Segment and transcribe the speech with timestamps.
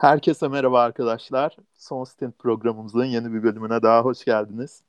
[0.00, 1.56] Herkese merhaba arkadaşlar.
[1.74, 4.82] Son Stint programımızın yeni bir bölümüne daha hoş geldiniz.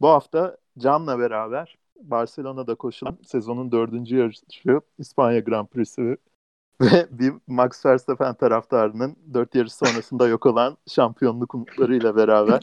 [0.00, 6.16] Bu hafta Can'la beraber Barcelona'da koşulan sezonun dördüncü yarışı İspanya Grand Prix'si
[6.80, 12.62] ve bir Max Verstappen taraftarının dört yarış sonrasında yok olan şampiyonluk umutlarıyla beraber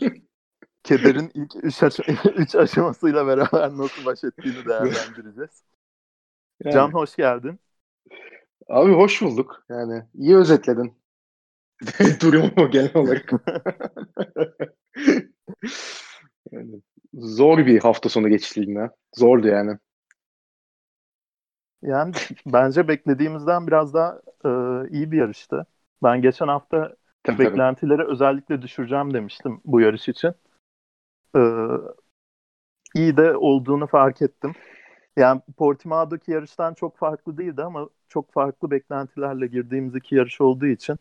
[0.83, 1.99] Keder'in ilk üç, aş
[2.35, 5.63] üç aşamasıyla beraber nasıl baş ettiğini değerlendireceğiz.
[6.63, 6.73] Yani.
[6.73, 7.59] Can hoş geldin.
[8.69, 9.65] Abi hoş bulduk.
[9.69, 11.04] Yani iyi özetledin.
[12.21, 13.31] Durumu genel olarak.
[16.51, 16.81] yani,
[17.13, 18.91] zor bir hafta sonu geçtiğim ya.
[19.15, 19.77] Zordu yani.
[21.81, 22.13] Yani
[22.45, 24.49] bence beklediğimizden biraz daha e,
[24.89, 25.65] iyi bir yarıştı.
[26.03, 28.11] Ben geçen hafta tabii, beklentileri tabii.
[28.11, 30.33] özellikle düşüreceğim demiştim bu yarış için.
[31.35, 31.41] E,
[32.95, 34.53] iyi de olduğunu fark ettim.
[35.17, 40.97] Yani Portimao'daki yarıştan çok farklı değildi ama çok farklı beklentilerle girdiğimiz iki yarış olduğu için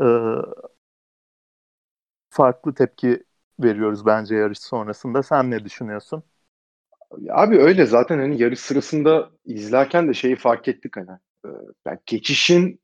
[0.00, 0.06] e,
[2.30, 3.24] farklı tepki
[3.60, 5.22] veriyoruz bence yarış sonrasında.
[5.22, 6.22] Sen ne düşünüyorsun?
[7.30, 11.10] Abi öyle zaten hani yarış sırasında izlerken de şeyi fark ettik hani.
[11.46, 11.48] E,
[11.86, 12.80] yani geçişin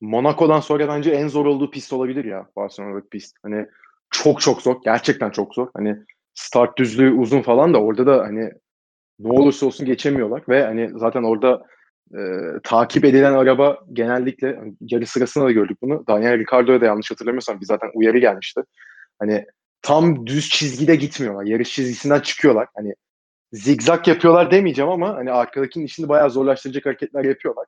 [0.00, 3.36] Monaco'dan sonra bence en zor olduğu pist olabilir ya Barcelona'daki pist.
[3.42, 3.66] Hani
[4.10, 4.76] çok çok zor.
[4.84, 5.68] Gerçekten çok zor.
[5.74, 5.96] Hani
[6.34, 8.50] start düzlüğü uzun falan da orada da hani
[9.18, 11.62] ne olursa olsun geçemiyorlar ve hani zaten orada
[12.18, 12.20] e,
[12.62, 16.04] takip edilen araba genellikle hani yarı sırasında da gördük bunu.
[16.08, 18.62] Daniel Ricciardo'ya da yanlış hatırlamıyorsam bir zaten uyarı gelmişti.
[19.18, 19.46] Hani
[19.82, 21.44] tam düz çizgide gitmiyorlar.
[21.44, 22.68] Yarış çizgisinden çıkıyorlar.
[22.76, 22.94] Hani
[23.52, 27.66] zigzag yapıyorlar demeyeceğim ama hani arkadakinin işini bayağı zorlaştıracak hareketler yapıyorlar.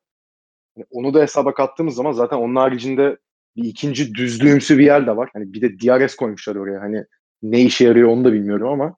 [0.77, 3.17] Yani onu da hesaba kattığımız zaman zaten onun haricinde
[3.57, 5.31] bir ikinci düzlüğümsü bir yer de var.
[5.33, 6.81] Hani bir de DRS koymuşlar oraya.
[6.81, 7.05] Hani
[7.43, 8.97] ne işe yarıyor onu da bilmiyorum ama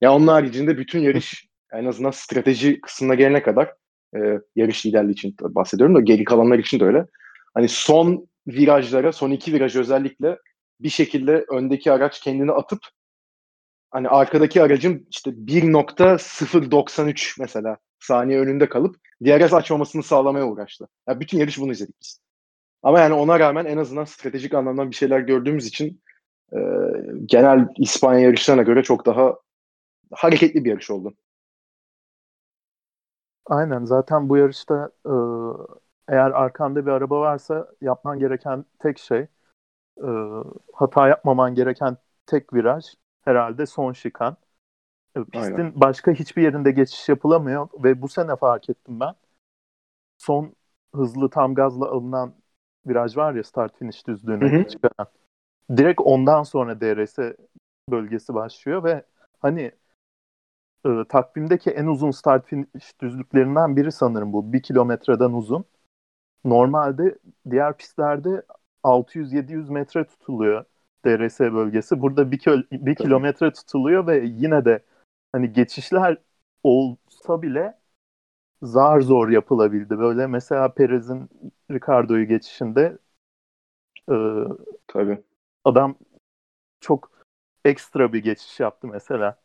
[0.00, 3.72] ya onun haricinde bütün yarış en azından strateji kısmına gelene kadar
[4.14, 7.06] e, yarış liderliği için bahsediyorum da geri kalanlar için de öyle.
[7.54, 10.38] Hani son virajlara, son iki viraj özellikle
[10.80, 12.78] bir şekilde öndeki araç kendini atıp
[13.90, 20.88] hani arkadaki aracın işte 1.093 mesela saniye önünde kalıp DRS açmamasını sağlamaya uğraştı.
[21.08, 22.20] Yani bütün yarış bunu izledik biz.
[22.82, 26.02] Ama yani ona rağmen en azından stratejik anlamdan bir şeyler gördüğümüz için
[26.52, 26.58] e,
[27.24, 29.34] genel İspanya yarışlarına göre çok daha
[30.12, 31.14] hareketli bir yarış oldu.
[33.46, 35.14] Aynen zaten bu yarışta e,
[36.08, 39.26] eğer arkanda bir araba varsa yapman gereken tek şey
[40.02, 40.08] e,
[40.72, 41.96] hata yapmaman gereken
[42.26, 42.84] tek viraj
[43.24, 44.36] herhalde son şikan.
[45.16, 45.80] E, pistin Aynen.
[45.80, 49.14] başka hiçbir yerinde geçiş yapılamıyor ve bu sene fark ettim ben.
[50.18, 50.52] Son
[50.94, 52.34] hızlı tam gazla alınan
[52.86, 55.06] viraj var ya start finish düzlüğüne çıkaran.
[55.76, 57.18] Direkt ondan sonra DRS
[57.90, 59.04] bölgesi başlıyor ve
[59.38, 59.72] hani
[60.86, 64.52] e, takvimdeki en uzun start finish düzlüklerinden biri sanırım bu.
[64.52, 65.64] Bir kilometreden uzun.
[66.44, 67.18] Normalde
[67.50, 68.42] diğer pistlerde
[68.84, 70.64] 600-700 metre tutuluyor
[71.06, 72.00] DRS bölgesi.
[72.02, 72.40] Burada bir,
[72.72, 74.84] bir kilometre tutuluyor ve yine de
[75.32, 76.18] hani geçişler
[76.62, 77.78] olsa bile
[78.62, 79.98] zar zor yapılabildi.
[79.98, 81.28] Böyle mesela Perez'in
[81.70, 82.98] Ricardo'yu geçişinde
[84.10, 84.14] e,
[84.86, 85.22] Tabii.
[85.64, 85.96] adam
[86.80, 87.10] çok
[87.64, 89.43] ekstra bir geçiş yaptı mesela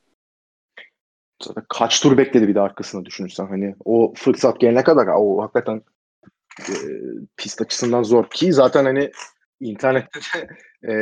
[1.69, 5.81] kaç tur bekledi bir de arkasını düşünürsen hani o fırsat gelene kadar o hakikaten
[6.59, 6.73] e,
[7.37, 9.11] pist açısından zor ki zaten hani
[9.59, 10.47] internette de
[10.91, 10.95] e,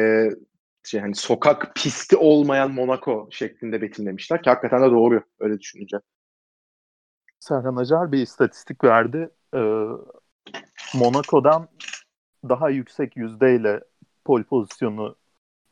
[0.84, 5.98] şey hani sokak pisti olmayan Monaco şeklinde betimlemişler ki hakikaten de doğru öyle düşününce.
[7.40, 9.30] Serhan Acar bir istatistik verdi.
[9.56, 9.60] Ee,
[10.94, 11.68] Monaco'dan
[12.50, 13.82] daha yüksek yüzdeyle
[14.26, 15.16] pol pozisyonu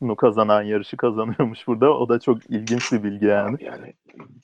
[0.00, 1.98] nu kazanan yarışı kazanıyormuş burada.
[1.98, 3.56] O da çok ilginç bir bilgi yani.
[3.60, 3.94] yani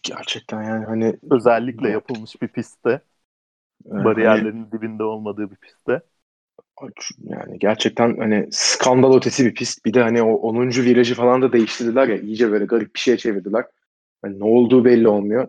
[0.03, 3.01] gerçekten yani hani özellikle yapılmış bir pistte.
[3.85, 6.01] Yani, bariyerlerin dibinde olmadığı bir pistte.
[7.19, 9.85] Yani gerçekten hani skandal ötesi bir pist.
[9.85, 10.85] Bir de hani o 10.
[10.85, 13.65] virajı falan da değiştirdiler ya iyice böyle garip bir şeye çevirdiler.
[14.23, 15.49] Hani ne olduğu belli olmuyor.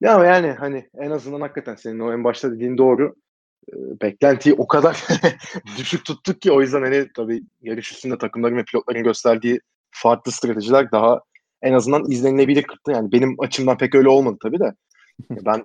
[0.00, 3.14] Ya yani hani en azından hakikaten senin o en başta dediğin doğru
[3.72, 5.04] beklentiyi o kadar
[5.78, 9.60] düşük tuttuk ki o yüzden hani tabii yarış üstünde takımların ve pilotların gösterdiği
[9.90, 11.20] farklı stratejiler daha
[11.62, 12.96] en azından izlenilebilir kıldı.
[12.96, 14.72] Yani benim açımdan pek öyle olmadı tabii de.
[15.30, 15.64] Ben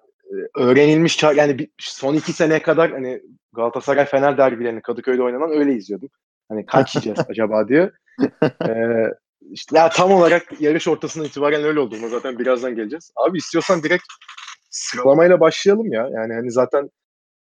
[0.55, 3.21] öğrenilmiş yani son iki seneye kadar hani
[3.53, 6.09] Galatasaray Fener derbilerini Kadıköy'de oynanan öyle izliyordum.
[6.49, 7.91] Hani kaç yiyeceğiz acaba diyor.
[8.67, 9.07] Ee,
[9.51, 11.95] işte ya tam olarak yarış ortasından itibaren öyle oldu.
[11.97, 13.11] Ama zaten birazdan geleceğiz.
[13.15, 14.03] Abi istiyorsan direkt
[14.69, 16.09] sıralamayla başlayalım ya.
[16.11, 16.89] Yani hani zaten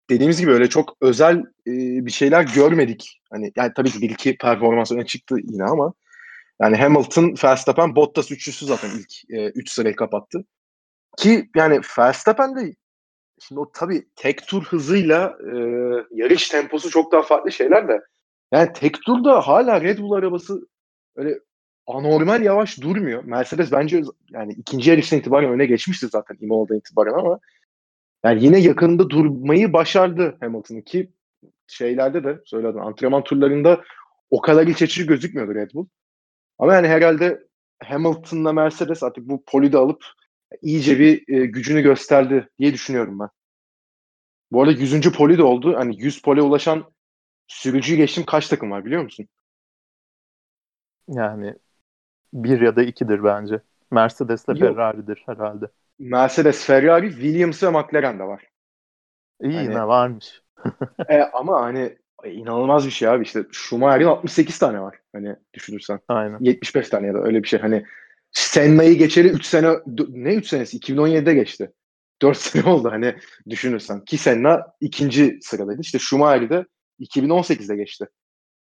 [0.10, 1.38] dediğimiz gibi öyle çok özel
[1.68, 3.22] e, bir şeyler görmedik.
[3.32, 5.94] Hani yani tabii ki bir iki performans öne çıktı yine ama
[6.62, 10.46] yani Hamilton, Verstappen, Bottas üçlüsü zaten ilk 3 e, üç sırayı kapattı.
[11.18, 12.76] Ki yani Verstappen de
[13.40, 15.56] şimdi o tabii tek tur hızıyla e,
[16.12, 18.02] yarış temposu çok daha farklı şeyler de
[18.52, 20.68] Yani tek turda hala Red Bull arabası
[21.16, 21.40] öyle
[21.88, 23.24] anormal yavaş durmuyor.
[23.24, 27.40] Mercedes bence yani ikinci yarıştan itibaren öne geçmişti zaten Imola'dan itibaren ama
[28.24, 31.12] yani yine yakında durmayı başardı Hamilton ki
[31.68, 33.82] şeylerde de söyledim antrenman turlarında
[34.30, 35.88] o kadar iç açıcı gözükmüyordu Red Bull.
[36.60, 37.48] Ama yani herhalde
[37.84, 40.04] Hamilton'la Mercedes artık bu poli de alıp
[40.62, 43.30] iyice bir e, gücünü gösterdi diye düşünüyorum ben.
[44.52, 45.12] Bu arada 100.
[45.12, 45.76] poli de oldu.
[45.78, 46.92] Hani 100 pole ulaşan
[47.48, 49.28] sürücüyü geçtim kaç takım var biliyor musun?
[51.08, 51.56] Yani
[52.34, 53.62] bir ya da ikidir bence.
[53.92, 55.66] Mercedes ile Ferrari'dir herhalde.
[56.00, 58.44] Mercedes, Ferrari, Williams ve McLaren de var.
[59.42, 60.42] İyi hani, ne varmış.
[61.10, 66.00] e, ama hani inanılmaz bir şey abi işte Schumacher'in 68 tane var hani düşünürsen.
[66.08, 66.38] Aynen.
[66.42, 67.86] 75 tane ya da öyle bir şey hani
[68.32, 69.70] Senna'yı geçeli 3 sene
[70.10, 71.72] ne 3 senesi 2017'de geçti.
[72.22, 73.16] 4 sene oldu hani
[73.50, 74.06] düşünürsen.
[74.06, 75.82] Ki Senna ikinci sıradaydı.
[75.82, 76.66] İşte Schumacher de
[77.00, 78.08] 2018'de geçti.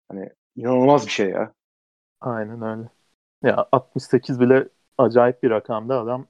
[0.08, 1.52] Hani inanılmaz bir şey ya.
[2.20, 2.88] Aynen öyle.
[3.42, 6.26] Ya 68 bile acayip bir rakamda adam.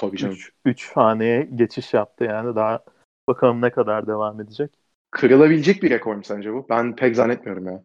[0.00, 0.36] Tabii canım.
[0.64, 2.84] 3 haneye geçiş yaptı yani daha
[3.28, 4.70] bakalım ne kadar devam edecek.
[5.10, 6.66] Kırılabilecek bir rekor mu sence bu?
[6.68, 7.82] Ben pek zannetmiyorum ya.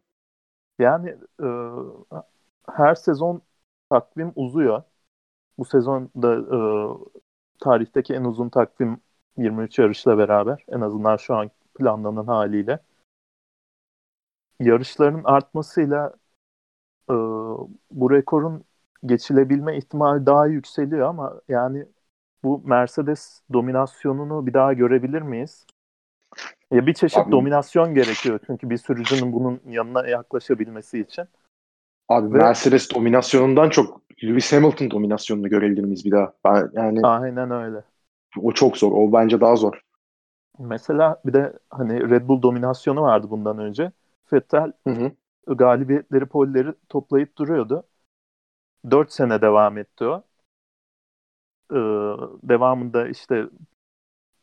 [0.80, 1.48] Yani e,
[2.72, 3.42] her sezon
[3.90, 4.84] takvim uzuyor.
[5.58, 6.60] Bu sezon da e,
[7.60, 9.02] tarihteki en uzun takvim
[9.38, 10.66] 23 yarışla beraber.
[10.68, 12.80] En azından şu an planlanan haliyle.
[14.60, 16.14] Yarışların artmasıyla
[17.10, 17.14] e,
[17.92, 18.64] bu rekorun
[19.06, 21.86] geçilebilme ihtimali daha yükseliyor ama yani
[22.46, 25.66] bu Mercedes dominasyonunu bir daha görebilir miyiz?
[26.72, 31.26] Ya bir çeşit abi, dominasyon gerekiyor çünkü bir sürücünün bunun yanına yaklaşabilmesi için.
[32.10, 36.34] Abi Ve, Mercedes dominasyonundan çok Lewis Hamilton dominasyonunu görebilir miyiz bir daha?
[36.46, 37.84] Ben yani Aynen öyle.
[38.42, 38.92] O çok zor.
[38.92, 39.82] O bence daha zor.
[40.60, 43.92] Mesela bir de hani Red Bull dominasyonu vardı bundan önce.
[44.34, 45.12] Vettel hı hı.
[45.56, 47.84] galibiyetleri, polleri toplayıp duruyordu.
[48.92, 50.24] 4 sene devam etti o.
[51.72, 51.76] Ee,
[52.44, 53.46] devamında işte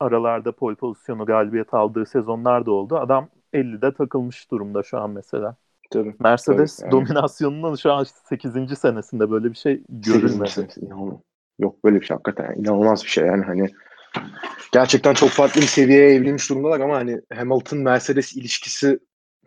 [0.01, 2.99] aralarda pol pozisyonu galibiyet aldığı sezonlar da oldu.
[2.99, 5.57] Adam 50'de takılmış durumda şu an mesela.
[5.91, 6.93] Tabii, Mercedes tabii, yani.
[6.93, 8.79] dominasyonunun şu an 8.
[8.79, 10.69] senesinde böyle bir şey görülmedi.
[11.59, 13.69] Yok böyle bir şey hakikaten yani inanılmaz bir şey yani hani
[14.73, 18.99] gerçekten çok farklı bir seviyeye evrilmiş durumdalar ama hani Hamilton Mercedes ilişkisi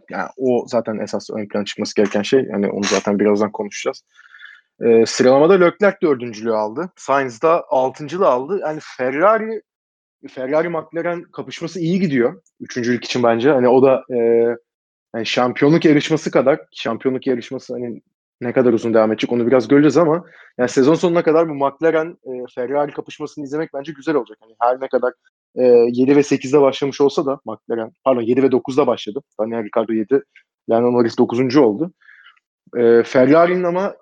[0.10, 2.44] yani o zaten esas ön plan çıkması gereken şey.
[2.44, 4.04] Yani onu zaten birazdan konuşacağız.
[4.82, 6.90] Ee, sıralamada Leclerc dördüncülüğü aldı.
[6.96, 8.60] Sainz da altıncılığı aldı.
[8.62, 9.62] Yani Ferrari
[10.30, 12.42] Ferrari McLaren kapışması iyi gidiyor.
[12.60, 13.52] Üçüncülük için bence.
[13.52, 14.18] Hani o da e,
[15.16, 18.02] yani şampiyonluk yarışması kadar şampiyonluk yarışması hani
[18.42, 20.26] ne kadar uzun devam edecek onu biraz göreceğiz ama
[20.58, 24.38] yani sezon sonuna kadar bu McLaren e, Ferrari kapışmasını izlemek bence güzel olacak.
[24.42, 25.14] Hani her ne kadar
[25.56, 29.20] e, 7 ve 8'de başlamış olsa da McLaren pardon 7 ve 9'da başladı.
[29.40, 30.24] Daniel Ricciardo 7,
[30.70, 31.58] Lando Norris 9.
[31.58, 31.92] oldu.
[32.78, 33.96] E, Ferrari'nin ama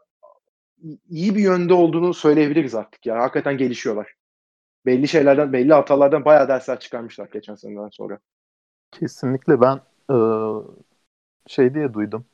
[1.09, 3.05] iyi bir yönde olduğunu söyleyebiliriz artık.
[3.05, 4.13] Yani hakikaten gelişiyorlar.
[4.85, 8.19] Belli şeylerden, belli hatalardan bayağı dersler çıkarmışlar geçen seneden sonra.
[8.91, 9.81] Kesinlikle ben
[10.11, 10.15] e,
[11.47, 12.25] şey diye duydum.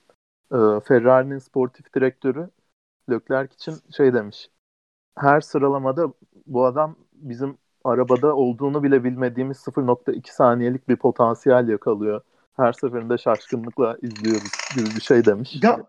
[0.51, 0.57] E,
[0.87, 2.49] Ferrari'nin sportif direktörü
[3.09, 4.49] Leclerc için şey demiş.
[5.17, 6.13] Her sıralamada
[6.47, 12.21] bu adam bizim arabada olduğunu bile bilmediğimiz 0.2 saniyelik bir potansiyel yakalıyor.
[12.55, 15.59] Her seferinde şaşkınlıkla izliyoruz gibi bir şey demiş.
[15.63, 15.79] Ya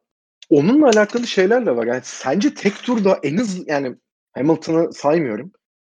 [0.50, 1.87] onunla alakalı şeyler de var.
[1.87, 3.97] Yani sence tek turda en hızlı yani
[4.33, 5.52] Hamilton'ı saymıyorum.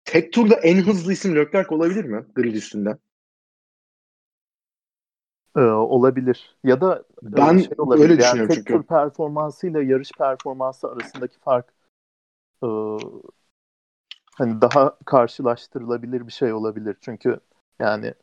[0.05, 2.97] Tek turda en hızlı isim Leclerc olabilir mi grid üstünde?
[5.57, 6.57] Ee, olabilir.
[6.63, 8.03] Ya da e, ben şey olabilir.
[8.03, 8.73] öyle düşünüyorum yani tek çünkü.
[8.73, 11.73] tur performansıyla yarış performansı arasındaki fark
[12.63, 12.67] e,
[14.35, 16.97] hani daha karşılaştırılabilir bir şey olabilir.
[17.01, 17.39] Çünkü
[17.79, 18.13] yani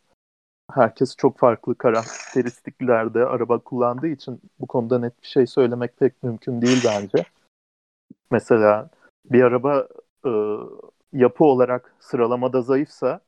[0.74, 6.62] herkes çok farklı karakteristiklerde araba kullandığı için bu konuda net bir şey söylemek pek mümkün
[6.62, 7.24] değil bence.
[8.30, 8.90] Mesela
[9.24, 9.88] bir araba
[10.26, 10.30] e,
[11.12, 13.20] yapı olarak sıralamada zayıfsa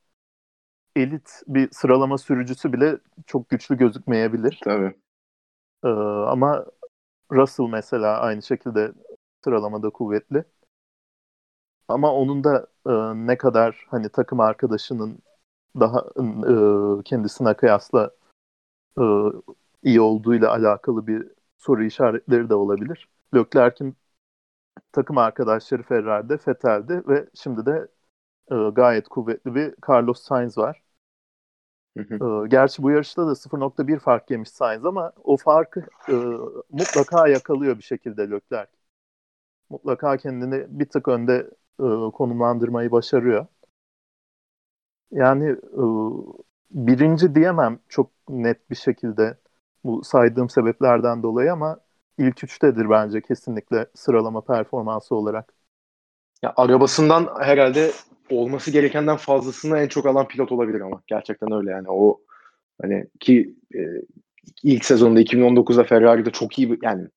[0.96, 4.60] elit bir sıralama sürücüsü bile çok güçlü gözükmeyebilir.
[4.64, 4.94] Tabii.
[5.84, 5.88] Ee,
[6.26, 6.66] ama
[7.32, 8.92] Russell mesela aynı şekilde
[9.44, 10.44] sıralamada kuvvetli.
[11.88, 12.92] Ama onun da e,
[13.26, 15.18] ne kadar hani takım arkadaşının
[15.80, 18.10] daha e, kendisine kıyasla
[18.98, 19.04] e,
[19.82, 23.08] iyi olduğuyla alakalı bir soru işaretleri de olabilir.
[23.34, 23.96] Leclerc'in
[24.92, 27.88] takım arkadaşları Ferrari'de, Vettel'de ve şimdi de
[28.50, 30.82] e, gayet kuvvetli bir Carlos Sainz var.
[31.96, 32.44] Hı hı.
[32.44, 36.14] E, gerçi bu yarışta da 0.1 fark yemiş Sainz ama o farkı e,
[36.70, 38.70] mutlaka yakalıyor bir şekilde Leclerc.
[39.70, 41.50] Mutlaka kendini bir tık önde
[41.80, 43.46] e, konumlandırmayı başarıyor.
[45.12, 45.82] Yani e,
[46.70, 49.38] birinci diyemem çok net bir şekilde
[49.84, 51.80] Bu saydığım sebeplerden dolayı ama
[52.18, 55.54] ilk üçtedir bence kesinlikle sıralama performansı olarak.
[56.42, 57.90] Ya arabasından herhalde
[58.30, 61.86] olması gerekenden fazlasını en çok alan pilot olabilir ama gerçekten öyle yani.
[61.90, 62.20] O
[62.82, 63.80] hani ki e,
[64.62, 67.08] ilk sezonda 2019'da Ferrari'de çok iyi bir yani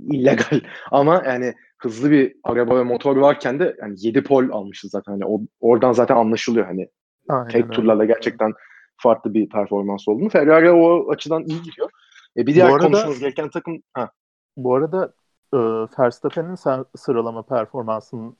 [0.00, 5.12] illegal ama yani hızlı bir araba ve motor varken de yani 7 pol almışız zaten.
[5.12, 6.66] Hani o, oradan zaten anlaşılıyor.
[6.66, 6.88] Hani
[7.28, 7.72] Aynen tek öyle.
[7.72, 8.52] turlarla gerçekten
[8.96, 10.28] farklı bir performans olduğunu.
[10.28, 11.90] Ferrari o açıdan iyi gidiyor.
[12.36, 14.10] E bir diğer arada, konuşmamız gereken takım ha.
[14.56, 15.12] Bu arada
[15.52, 15.56] e,
[15.98, 16.56] Verstappen'in
[16.96, 18.36] sıralama performansının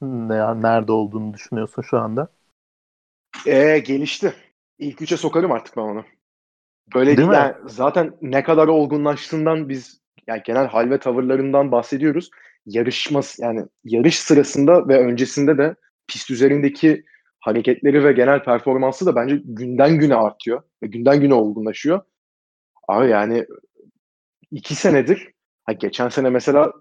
[0.00, 2.28] ne, nerede olduğunu düşünüyorsun şu anda?
[3.46, 4.34] E, gelişti.
[4.78, 6.04] İlk üçe sokarım artık ben onu.
[6.94, 12.30] Böyle değil, değil yani zaten ne kadar olgunlaştığından biz yani genel hal ve tavırlarından bahsediyoruz.
[12.66, 15.74] Yarışması yani yarış sırasında ve öncesinde de
[16.06, 17.04] pist üzerindeki
[17.46, 22.00] hareketleri ve genel performansı da bence günden güne artıyor ve günden güne olgunlaşıyor.
[22.88, 23.46] Abi yani
[24.50, 25.32] iki senedir
[25.64, 26.72] ha geçen sene mesela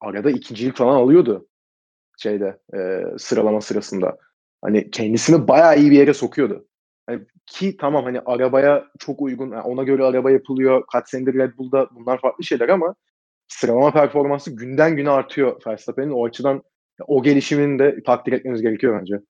[0.00, 1.48] arada ikincilik falan alıyordu
[2.18, 4.18] şeyde e, sıralama sırasında.
[4.62, 6.66] Hani kendisini bayağı iyi bir yere sokuyordu.
[7.10, 10.84] Yani ki tamam hani arabaya çok uygun, yani ona göre araba yapılıyor.
[10.92, 12.94] Kaç senedir Red Bull'da bunlar farklı şeyler ama
[13.48, 16.10] sıralama performansı günden güne artıyor Verstappen'in.
[16.10, 16.62] O açıdan
[17.06, 19.20] o gelişimini de takdir etmemiz gerekiyor bence.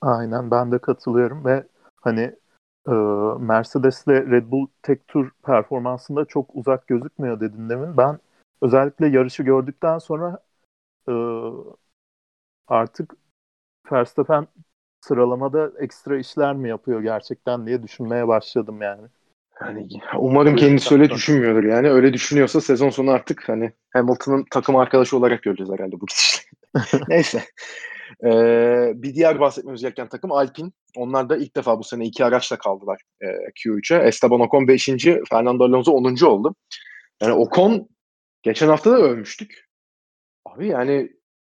[0.00, 1.66] Aynen ben de katılıyorum ve
[2.00, 2.34] hani
[2.88, 2.92] e,
[3.38, 7.96] Mercedes ile Red Bull tek tur performansında çok uzak gözükmüyor dedin demin.
[7.96, 8.18] Ben
[8.62, 10.38] özellikle yarışı gördükten sonra
[11.08, 11.12] e,
[12.68, 13.14] artık
[13.92, 14.46] Verstappen
[15.00, 19.08] sıralamada ekstra işler mi yapıyor gerçekten diye düşünmeye başladım yani.
[19.60, 19.88] Yani
[20.18, 21.90] umarım kendisi öyle düşünmüyordur yani.
[21.90, 26.42] Öyle düşünüyorsa sezon sonu artık hani Hamilton'ın takım arkadaşı olarak göreceğiz herhalde bu gidişle.
[27.08, 27.42] Neyse.
[28.24, 30.70] Ee, bir diğer bahsetmemiz gereken takım Alpine.
[30.96, 34.08] Onlar da ilk defa bu sene iki araçla kaldılar e, Q3'e.
[34.08, 34.88] Esteban Ocon 5.
[35.30, 36.26] Fernando Alonso 10.
[36.26, 36.54] oldu.
[37.22, 37.88] Yani Ocon
[38.42, 39.66] geçen hafta da övmüştük.
[40.44, 41.12] Abi yani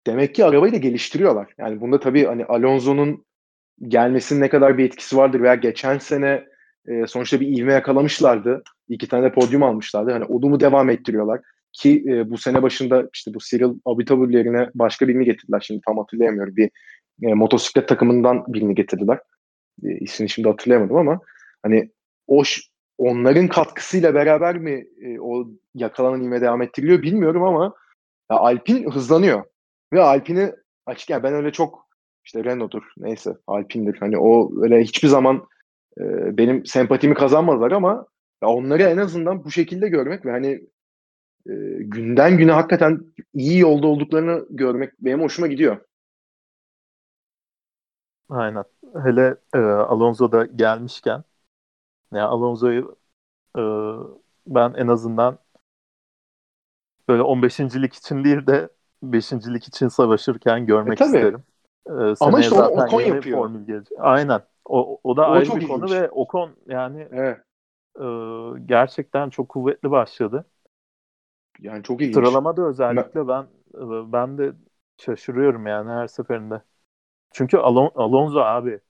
[0.06, 1.54] demek ki arabayı da geliştiriyorlar.
[1.58, 3.24] Yani bunda tabii hani Alonso'nun
[3.82, 6.44] gelmesinin ne kadar bir etkisi vardır veya geçen sene
[6.86, 8.62] e, sonuçta bir ivme yakalamışlardı.
[8.88, 10.12] İki tane podyum almışlardı.
[10.12, 11.40] Hani onu devam ettiriyorlar.
[11.72, 15.60] Ki e, bu sene başında işte bu Cyril Abiteboul yerine başka birini getirdiler.
[15.60, 16.56] Şimdi tam hatırlayamıyorum.
[16.56, 16.70] Bir
[17.22, 19.18] e, motosiklet takımından birini getirdiler.
[19.84, 21.20] E, ismini şimdi hatırlayamadım ama
[21.62, 21.90] hani
[22.26, 22.42] o
[22.98, 27.74] onların katkısıyla beraber mi e, o yakalanan ivme devam ettiriliyor bilmiyorum ama
[28.30, 29.44] ya Alpin hızlanıyor.
[29.92, 30.52] Ve Alpin'i
[30.86, 31.86] açık yani ben öyle çok
[32.24, 33.96] işte Renault'dur neyse Alpin'dir.
[34.00, 35.46] Hani o öyle hiçbir zaman
[36.00, 36.02] e,
[36.38, 38.06] benim sempatimi kazanmadılar ama
[38.42, 40.60] ya onları en azından bu şekilde görmek ve hani
[41.46, 43.00] e, günden güne hakikaten
[43.34, 45.80] iyi yolda olduklarını görmek benim hoşuma gidiyor.
[48.28, 48.64] Aynen.
[49.04, 51.24] Hele e, Alonso da gelmişken
[52.12, 52.96] ya Alonso'yu
[53.56, 53.62] e,
[54.46, 55.38] ben en azından
[57.08, 58.68] böyle 15.lik için değil de
[59.04, 61.44] 5.lik için savaşırken görmek e, isterim.
[61.88, 63.38] Ee, Ama işte o Ocon yapıyor.
[63.38, 63.98] Formül gelecek.
[64.00, 64.40] Aynen.
[64.64, 67.38] O, o da o ayrı bir konu ve Ocon yani evet.
[68.00, 68.04] e,
[68.66, 70.44] gerçekten çok kuvvetli başladı.
[71.58, 72.14] Yani çok iyi.
[72.14, 73.46] Sıralamada özellikle ben
[74.12, 74.52] ben de
[74.98, 76.62] şaşırıyorum yani her seferinde.
[77.32, 78.80] Çünkü Alon Alonso abi.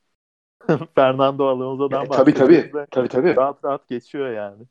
[0.95, 2.73] Fernando Alonso'dan e, tabii tabii.
[2.90, 3.37] Tabii tabii.
[3.37, 4.64] Rahat rahat geçiyor yani.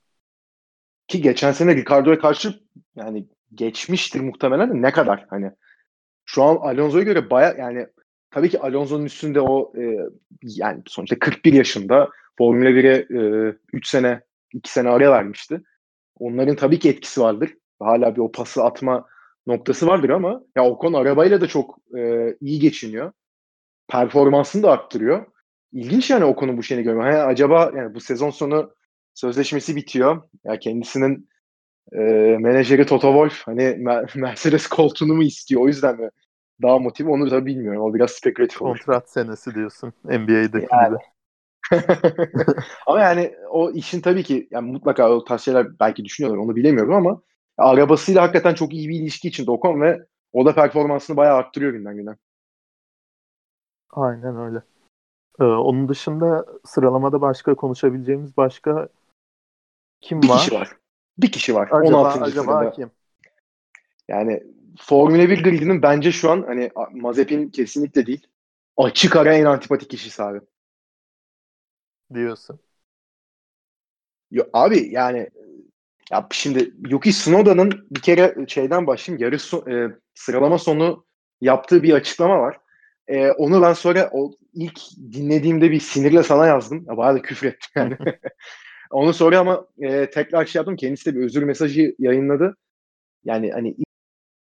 [1.07, 2.59] Ki geçen sene Ricardo'ya karşı
[2.95, 5.51] yani geçmiştir muhtemelen ne kadar hani
[6.25, 7.87] şu an Alonso'ya göre baya yani
[8.31, 9.97] tabii ki Alonso'nun üstünde o e,
[10.41, 13.05] yani sonuçta 41 yaşında Formula 1'e
[13.73, 14.21] 3 e, sene
[14.53, 15.61] 2 sene araya vermişti.
[16.15, 17.53] Onların tabii ki etkisi vardır.
[17.79, 19.05] Hala bir o pası atma
[19.47, 23.11] noktası vardır ama ya Ocon arabayla da çok e, iyi geçiniyor.
[23.87, 25.25] Performansını da arttırıyor.
[25.71, 27.03] İlginç yani Ocon'un bu şeyini görmek.
[27.03, 28.73] Hani acaba yani bu sezon sonu
[29.13, 30.21] sözleşmesi bitiyor.
[30.43, 31.29] Ya kendisinin
[31.93, 31.99] e,
[32.39, 33.77] menajeri Toto Wolff hani
[34.15, 36.09] Mercedes koltuğunu mu istiyor o yüzden mi
[36.61, 37.81] daha motive onu da bilmiyorum.
[37.81, 38.77] O biraz spekülatif olur.
[38.77, 40.87] Kontrat senesi diyorsun NBA'deki yani.
[40.87, 40.97] gibi.
[42.87, 46.93] ama yani o işin tabii ki yani mutlaka o tarz şeyler belki düşünüyorlar onu bilemiyorum
[46.93, 47.21] ama
[47.59, 51.95] arabasıyla hakikaten çok iyi bir ilişki içinde Ocon ve o da performansını bayağı arttırıyor günden
[51.95, 52.15] güne.
[53.89, 54.63] Aynen öyle.
[55.39, 58.89] Ee, onun dışında sıralamada başka konuşabileceğimiz başka
[60.01, 60.37] kim bir var?
[60.37, 60.77] Bir kişi var.
[61.17, 61.69] Bir kişi var.
[61.71, 62.23] Acaba, 16.
[62.23, 62.71] acaba sırada.
[62.71, 62.91] kim?
[64.07, 64.43] Yani
[64.79, 68.27] Formula 1 gridinin bence şu an hani Mazepin kesinlikle değil.
[68.77, 70.41] Açık ara en antipatik kişi abi.
[72.13, 72.59] Diyorsun.
[74.31, 75.29] Yo, abi yani
[76.11, 79.23] ya şimdi Yuki Tsunoda'nın bir kere şeyden başlayayım.
[79.23, 81.05] Yarış so- e, sıralama sonu
[81.41, 82.57] yaptığı bir açıklama var.
[83.07, 84.79] E, onu ben sonra o ilk
[85.13, 86.85] dinlediğimde bir sinirle sana yazdım.
[86.87, 87.97] Ya, bayağı da küfür ettim yani.
[88.91, 90.75] Onu sonra ama e, tekrar şey yaptım.
[90.75, 92.57] Kendisi de bir özür mesajı yayınladı.
[93.23, 93.75] Yani hani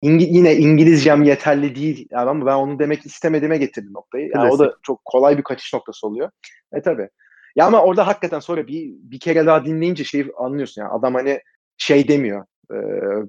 [0.03, 4.31] İngi, yine İngilizcem yeterli değil yani ama ben onu demek istemediğime getirdim noktayı.
[4.35, 6.31] Yani o da çok kolay bir kaçış noktası oluyor.
[6.73, 7.09] E tabi.
[7.57, 11.41] Ya ama orada hakikaten sonra bir bir kere daha dinleyince şeyi anlıyorsun yani adam hani
[11.77, 12.45] şey demiyor.
[12.71, 12.77] E,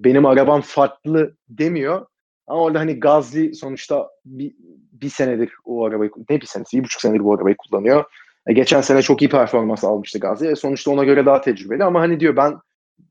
[0.03, 2.05] benim arabam farklı demiyor.
[2.47, 4.55] Ama orada hani Gazli sonuçta bir,
[4.91, 8.03] bir senedir o arabayı ne bir senesi bir buçuk senedir bu arabayı kullanıyor.
[8.47, 10.47] E, geçen sene çok iyi performans almıştı Gazli.
[10.47, 12.59] E, sonuçta ona göre daha tecrübeli ama hani diyor ben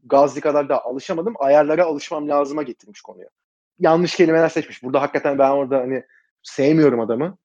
[0.05, 1.35] Gazli kadar da alışamadım.
[1.39, 3.29] Ayarlara alışmam lazıma getirmiş konuyu
[3.79, 4.83] yanlış kelimeler seçmiş.
[4.83, 6.03] Burada hakikaten ben orada hani
[6.43, 7.39] sevmiyorum adamı.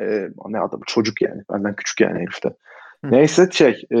[0.00, 1.42] Ee, ne adamı çocuk yani.
[1.52, 2.48] Benden küçük yani herifte.
[3.04, 4.00] Neyse şey e,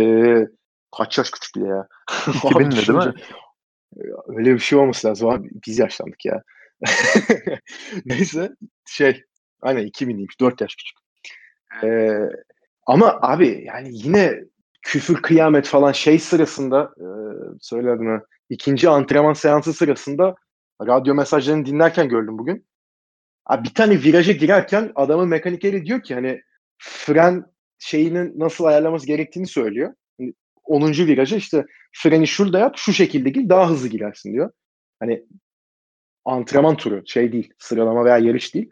[0.96, 1.88] kaç yaş küçük bile ya.
[2.08, 3.14] 2000'li değil mi?
[4.26, 5.50] Öyle bir şey olması lazım abi.
[5.66, 6.42] Biz yaşlandık ya.
[8.04, 8.50] Neyse
[8.86, 9.22] şey
[9.62, 10.40] aynen 2000'liymiş.
[10.40, 10.98] 4 yaş küçük.
[11.84, 12.20] Ee,
[12.86, 14.40] ama abi yani yine
[14.82, 17.06] küfür kıyamet falan şey sırasında e,
[17.60, 20.34] söyle adına ikinci antrenman seansı sırasında
[20.86, 22.66] radyo mesajlarını dinlerken gördüm bugün.
[23.46, 26.40] Abi bir tane viraja girerken adamın mekanikeri diyor ki hani
[26.78, 27.44] fren
[27.80, 29.94] şeyinin nasıl ayarlaması gerektiğini söylüyor.
[30.64, 30.80] 10.
[30.80, 34.50] Hani viraja işte freni şurada yap şu şekilde gir daha hızlı girersin diyor.
[35.00, 35.24] Hani
[36.24, 38.70] antrenman turu şey değil sıralama veya yarış değil.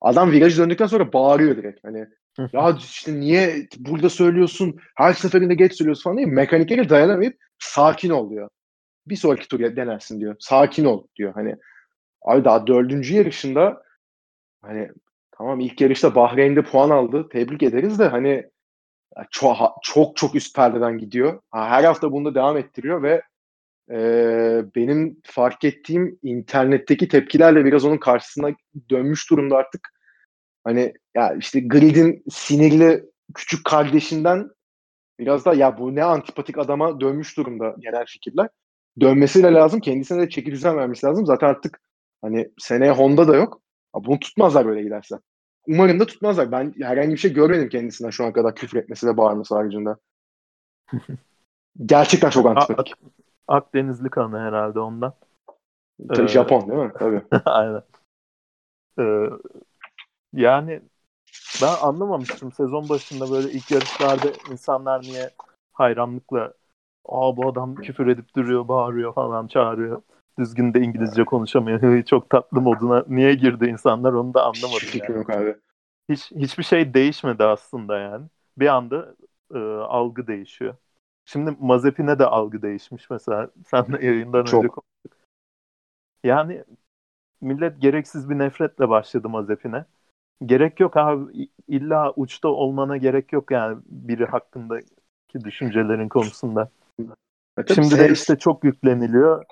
[0.00, 1.84] Adam virajı döndükten sonra bağırıyor direkt.
[1.84, 2.06] Hani
[2.52, 8.30] ya işte niye burada söylüyorsun her seferinde geç söylüyorsun falan diye mekanikere dayanamayıp sakin ol
[8.30, 8.48] diyor
[9.06, 10.36] bir sonraki tur denersin diyor.
[10.38, 11.34] Sakin ol diyor.
[11.34, 11.56] Hani
[12.24, 13.82] abi daha dördüncü yarışında
[14.62, 14.90] hani
[15.38, 17.28] tamam ilk yarışta Bahreyn'de puan aldı.
[17.28, 18.44] Tebrik ederiz de hani
[19.30, 21.40] çok çok çok üst perdeden gidiyor.
[21.52, 23.22] Her hafta bunu da devam ettiriyor ve
[23.90, 23.98] e,
[24.74, 28.50] benim fark ettiğim internetteki tepkilerle biraz onun karşısına
[28.90, 29.88] dönmüş durumda artık.
[30.64, 34.50] Hani ya işte Grid'in sinirli küçük kardeşinden
[35.18, 38.48] biraz da ya bu ne antipatik adama dönmüş durumda genel fikirler
[39.00, 39.80] dönmesi de lazım.
[39.80, 41.26] Kendisine de çeki düzen vermesi lazım.
[41.26, 41.80] Zaten artık
[42.22, 43.60] hani seneye Honda da yok.
[43.94, 45.16] Bunu tutmazlar böyle giderse.
[45.68, 46.52] Umarım da tutmazlar.
[46.52, 49.96] Ben herhangi bir şey görmedim kendisinden şu an kadar küfür etmesi ve bağırması haricinde.
[51.86, 52.94] Gerçekten çok antipatik.
[53.48, 55.12] Akdenizli kanı herhalde ondan.
[56.08, 56.92] Tabii ee, Japon değil mi?
[56.98, 57.22] Tabii.
[57.44, 57.82] Aynen.
[58.98, 59.30] Ee,
[60.32, 60.82] yani
[61.62, 65.30] ben anlamamıştım sezon başında böyle ilk yarışlarda insanlar niye
[65.72, 66.52] hayranlıkla
[67.08, 70.02] Aa bu adam küfür edip duruyor, bağırıyor falan, çağırıyor.
[70.38, 72.02] Düzgün de İngilizce konuşamıyor.
[72.04, 74.88] Çok tatlı moduna niye girdi insanlar onu da anlamadım.
[74.92, 75.18] Hiç yani.
[75.18, 75.56] yok abi.
[76.08, 78.26] Hiç, hiçbir şey değişmedi aslında yani.
[78.58, 79.14] Bir anda
[79.54, 80.74] e, algı değişiyor.
[81.24, 83.50] Şimdi Mazepin'e de algı değişmiş mesela.
[83.66, 84.64] Sen de yayından Çok.
[84.64, 85.26] önce konuştuk.
[86.24, 86.64] Yani
[87.40, 89.84] millet gereksiz bir nefretle başladı Mazepin'e.
[90.46, 91.48] Gerek yok abi.
[91.68, 96.70] İlla uçta olmana gerek yok yani biri hakkındaki düşüncelerin konusunda.
[97.58, 99.44] Evet, Şimdi de işte çok yükleniliyor.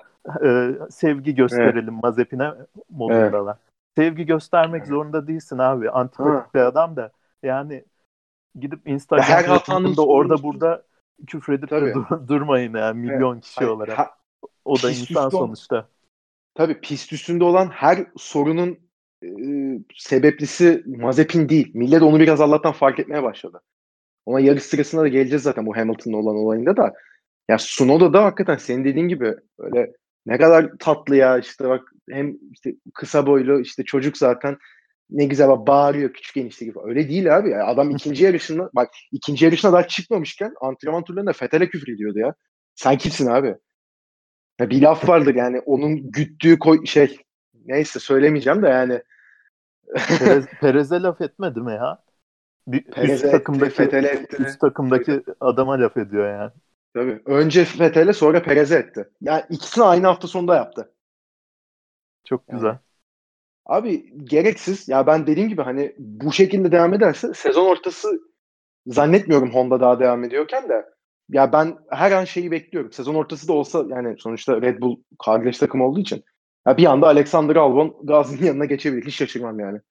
[0.43, 2.03] Ee, sevgi gösterelim evet.
[2.03, 2.53] Mazepin'e
[2.89, 3.53] modundalar.
[3.53, 3.65] Evet.
[3.97, 4.89] Sevgi göstermek evet.
[4.89, 5.89] zorunda değilsin abi.
[5.89, 7.11] Antipatik bir adam da
[7.43, 7.85] yani
[8.59, 10.83] gidip Instagram'da orada burada
[11.27, 13.43] küfredip de dur- durmayın yani milyon evet.
[13.43, 13.99] kişi Hayır, olarak.
[13.99, 14.11] Ha,
[14.65, 15.87] o da insan sonuçta.
[16.55, 18.79] Tabii pist üstünde olan her sorunun
[19.23, 19.29] e,
[19.95, 21.71] sebeplisi Mazepin değil.
[21.73, 23.61] Millet onu biraz Allah'tan fark etmeye başladı.
[24.25, 26.93] Ona yarış sırasında da geleceğiz zaten bu Hamilton'la olan olayında da.
[27.49, 29.93] Ya Sunoda da hakikaten senin dediğin gibi böyle
[30.25, 34.57] ne kadar tatlı ya işte bak hem işte kısa boylu işte çocuk zaten
[35.09, 36.79] ne güzel bak bağırıyor küçük enişte gibi.
[36.83, 37.49] Öyle değil abi.
[37.49, 37.65] Ya.
[37.65, 42.33] Adam ikinci yarışında bak ikinci yarışına daha çıkmamışken antrenman turlarında Fethel'e küfür ediyordu ya.
[42.75, 43.55] Sen kimsin abi?
[44.59, 47.17] Ya bir laf vardır yani onun güttüğü koy şey
[47.65, 49.01] neyse söylemeyeceğim de yani.
[50.19, 52.03] Perez, Perez'e laf etmedi mi ya?
[52.67, 56.51] Bir üst takımdaki etti, üst takımdaki adama laf ediyor yani.
[56.95, 57.21] Tabii.
[57.25, 59.09] Önce Fethel'e sonra Perez'e etti.
[59.21, 60.93] Yani ikisini aynı hafta sonunda yaptı.
[62.25, 62.67] Çok güzel.
[62.67, 62.79] Yani.
[63.65, 64.89] Abi gereksiz.
[64.89, 68.19] Ya ben dediğim gibi hani bu şekilde devam ederse sezon ortası
[68.87, 70.85] zannetmiyorum Honda daha devam ediyorken de
[71.29, 72.91] ya ben her an şeyi bekliyorum.
[72.91, 76.23] Sezon ortası da olsa yani sonuçta Red Bull kardeş takım olduğu için
[76.67, 79.05] ya bir anda Alexander Albon Gazi'nin yanına geçebilir.
[79.05, 79.81] Hiç şaşırmam yani.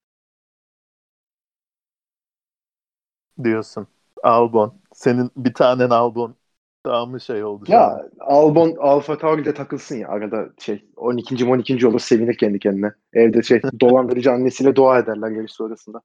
[3.45, 3.87] diyorsun.
[4.23, 4.81] Albon.
[4.95, 6.37] Senin bir tanen Albon
[6.85, 7.65] daha mı şey oldu?
[7.69, 11.47] Ya Albon Alfa Tauri'de takılsın ya arada şey 12.
[11.47, 11.87] 12.
[11.87, 12.93] olur sevinir kendi kendine.
[13.13, 16.01] Evde şey dolandırıcı annesiyle dua ederler yarış sonrasında.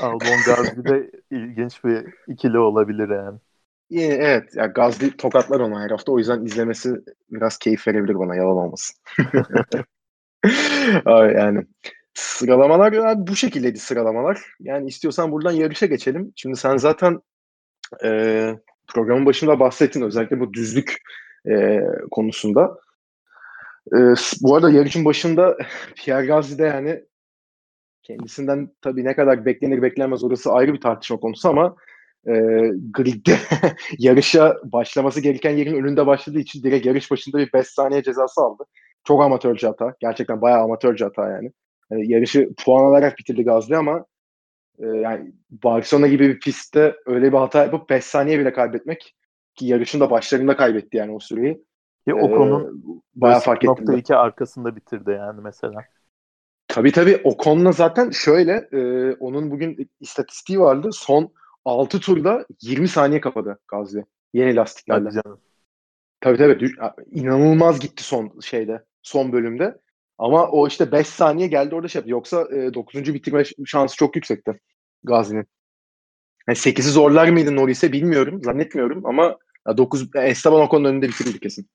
[0.00, 3.38] Albon Gazli de ilginç bir ikili olabilir yani.
[3.94, 4.54] Evet.
[4.54, 6.12] Ya Gazli tokatlar onu her hafta.
[6.12, 6.90] O yüzden izlemesi
[7.30, 8.36] biraz keyif verebilir bana.
[8.36, 8.96] Yalan olmasın.
[11.36, 11.64] yani
[12.14, 14.40] Sıralamalar ya bu şekildeydi sıralamalar.
[14.60, 16.32] Yani istiyorsan buradan yarışa geçelim.
[16.36, 17.20] Şimdi sen zaten
[18.04, 18.54] e,
[18.94, 20.96] programın başında bahsettin özellikle bu düzlük
[21.50, 22.78] e, konusunda.
[23.92, 23.98] E,
[24.40, 25.56] bu arada yarışın başında
[25.96, 27.04] Pierre Gasly de yani
[28.02, 31.76] kendisinden tabii ne kadar beklenir beklenmez orası ayrı bir tartışma konusu ama
[32.26, 32.32] e,
[32.90, 33.36] gridde
[33.98, 38.64] yarışa başlaması gereken yerin önünde başladığı için direkt yarış başında bir 5 saniye cezası aldı.
[39.04, 39.94] Çok amatörce hata.
[40.00, 41.52] Gerçekten bayağı amatörce hata yani.
[41.90, 44.04] yani yarışı puan alarak bitirdi Gazli ama
[44.82, 49.14] e, yani Barcelona gibi bir pistte öyle bir hata yapıp 5 saniye bile kaybetmek
[49.54, 51.54] ki yarışın da başlarında kaybetti yani o süreyi.
[52.04, 52.82] Ki ee, Ocon'un
[53.14, 53.96] bayağı fark ettim.
[53.96, 55.80] iki arkasında bitirdi yani mesela.
[56.68, 60.90] Tabii tabii Ocon'la zaten şöyle e, onun bugün istatistiği vardı.
[60.92, 61.32] Son
[61.64, 64.04] 6 turda 20 saniye kapadı Gazli.
[64.32, 65.04] Yeni lastiklerle.
[65.04, 65.40] Hadi canım.
[66.20, 66.70] Tabii tabii.
[67.10, 68.84] inanılmaz gitti son şeyde.
[69.02, 69.78] Son bölümde.
[70.18, 72.10] Ama o işte 5 saniye geldi orada şey yaptı.
[72.10, 73.14] Yoksa e, 9.
[73.14, 74.60] bitirme şansı çok yüksekti
[75.04, 75.46] Gazi'nin.
[76.48, 78.42] Yani 8'i zorlar mıydı Norris'e bilmiyorum.
[78.44, 79.38] Zannetmiyorum ama
[79.76, 81.68] 9 Esteban Ocon'un önünde bitirirdi kesin.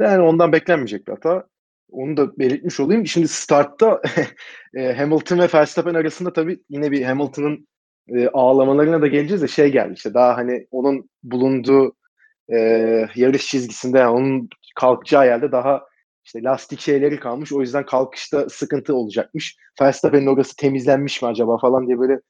[0.00, 1.46] Yani ondan beklenmeyecek bir hata.
[1.90, 3.06] Onu da belirtmiş olayım.
[3.06, 4.02] Şimdi startta
[4.74, 7.68] e, Hamilton ve Verstappen arasında tabii yine bir Hamilton'ın
[8.08, 11.96] e, ağlamalarına da geleceğiz de şey geldi işte daha hani onun bulunduğu
[12.52, 12.58] e,
[13.14, 15.87] yarış çizgisinde yani onun kalkacağı yerde daha
[16.28, 17.52] işte lastik şeyleri kalmış.
[17.52, 19.56] O yüzden kalkışta sıkıntı olacakmış.
[19.80, 22.20] Verstappen'in orası temizlenmiş mi acaba falan diye böyle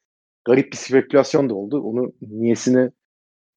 [0.44, 1.80] garip bir spekülasyon da oldu.
[1.80, 2.90] Onu niyesini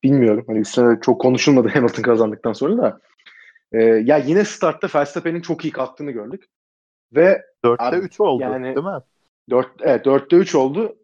[0.03, 0.43] bilmiyorum.
[0.47, 2.99] Hani üstüne çok konuşulmadı Hamilton kazandıktan sonra da.
[3.71, 6.45] Ee, ya yine startta Verstappen'in çok iyi kalktığını gördük.
[7.15, 9.01] Ve 4'te 3 oldu yani, değil mi?
[9.49, 10.97] 4, evet 4'te 3 oldu.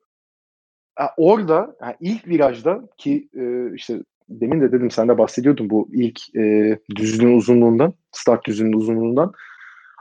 [1.00, 5.90] Yani orada yani ilk virajda ki e, işte demin de dedim sen de bahsediyordun bu
[5.94, 9.34] ilk e, düzlüğün uzunluğundan, start düzlüğünün uzunluğundan.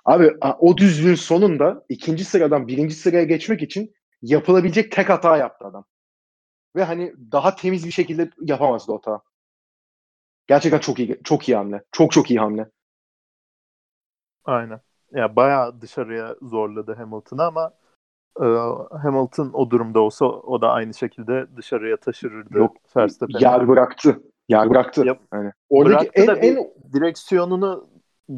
[0.05, 5.85] Abi o düzlüğün sonunda ikinci sıradan birinci sıraya geçmek için yapılabilecek tek hata yaptı adam.
[6.77, 9.21] Ve hani daha temiz bir şekilde yapamazdı o hata.
[10.47, 11.83] Gerçekten çok iyi çok iyi hamle.
[11.93, 12.71] Çok çok iyi hamle.
[14.45, 14.81] Aynen.
[15.13, 17.73] Ya bayağı dışarıya zorladı Hamilton'ı ama
[18.41, 18.47] e,
[19.03, 23.43] Hamilton o durumda olsa o da aynı şekilde dışarıya taşırırdı Yok, Verstappen'i.
[23.43, 24.23] Yer bıraktı.
[24.49, 25.07] Yer bıraktı.
[25.07, 25.53] Yap, yani.
[25.69, 27.87] Oradaki en, en direksiyonunu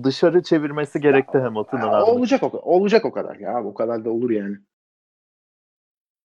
[0.05, 1.83] dışarı çevirmesi gerekti Hamilton'ın.
[1.83, 3.65] Olacak o, olacak o kadar ya.
[3.65, 4.57] O kadar da olur yani.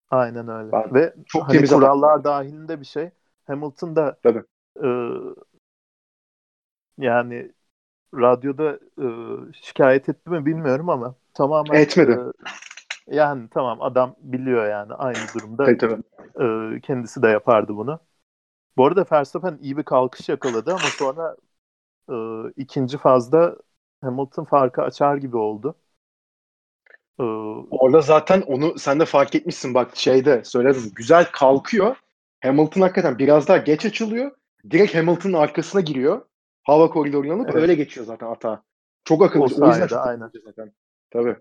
[0.10, 0.72] Aynen öyle.
[0.72, 2.24] Ben Ve çok hani kurallar adam.
[2.24, 3.10] dahilinde bir şey.
[3.48, 4.44] Hamilton da Tabii.
[4.84, 4.88] E,
[6.98, 7.52] yani
[8.16, 9.08] radyoda e,
[9.54, 12.12] şikayet etti mi bilmiyorum ama tamamen etmedi.
[12.12, 12.18] E,
[13.08, 16.04] yani tamam adam biliyor yani aynı durumda tabii, tabii.
[16.76, 18.00] E, kendisi de yapardı bunu.
[18.78, 21.36] Bu arada Verstappen iyi bir kalkış yakaladı ama sonra
[22.10, 22.16] e,
[22.58, 23.58] ikinci fazda
[24.02, 25.76] Hamilton farkı açar gibi oldu.
[27.20, 27.24] Ee,
[27.72, 30.92] Orada zaten onu sen de fark etmişsin bak şeyde söyledim.
[30.96, 31.96] Güzel kalkıyor.
[32.44, 34.32] Hamilton hakikaten biraz daha geç açılıyor.
[34.72, 36.22] Direkt Hamilton'ın arkasına giriyor.
[36.64, 37.62] Hava koridoruna alıp evet.
[37.62, 38.64] öyle geçiyor zaten ata.
[39.06, 39.44] Çok akıllı.
[39.44, 40.32] O, o yüzden çok aynen.
[40.46, 40.72] zaten.
[41.12, 41.36] Tabii.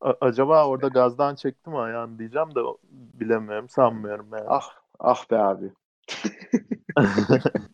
[0.00, 2.60] A- acaba orada gazdan çekti mi ayağını diyeceğim de
[2.90, 3.68] bilemiyorum.
[3.68, 4.44] Sanmıyorum yani.
[4.48, 5.72] Ah ah be abi.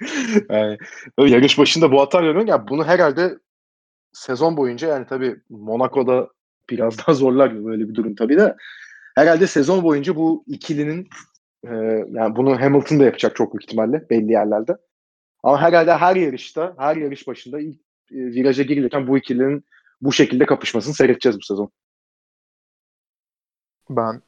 [0.50, 0.78] yani,
[1.18, 2.46] yarış başında bu hata görüyorum.
[2.46, 3.38] Ya bunu herhalde
[4.12, 6.28] sezon boyunca yani tabii Monaco'da
[6.70, 8.56] biraz daha zorlar böyle bir durum tabii de
[9.16, 11.08] herhalde sezon boyunca bu ikilinin
[11.64, 11.74] e,
[12.12, 14.76] yani bunu Hamilton da yapacak çok büyük ihtimalle belli yerlerde.
[15.42, 17.80] Ama herhalde her yarışta, her yarış başında ilk
[18.12, 19.64] e, viraja girilirken bu ikilinin
[20.00, 21.70] bu şekilde kapışmasını seyredeceğiz bu sezon.
[23.90, 24.22] Ben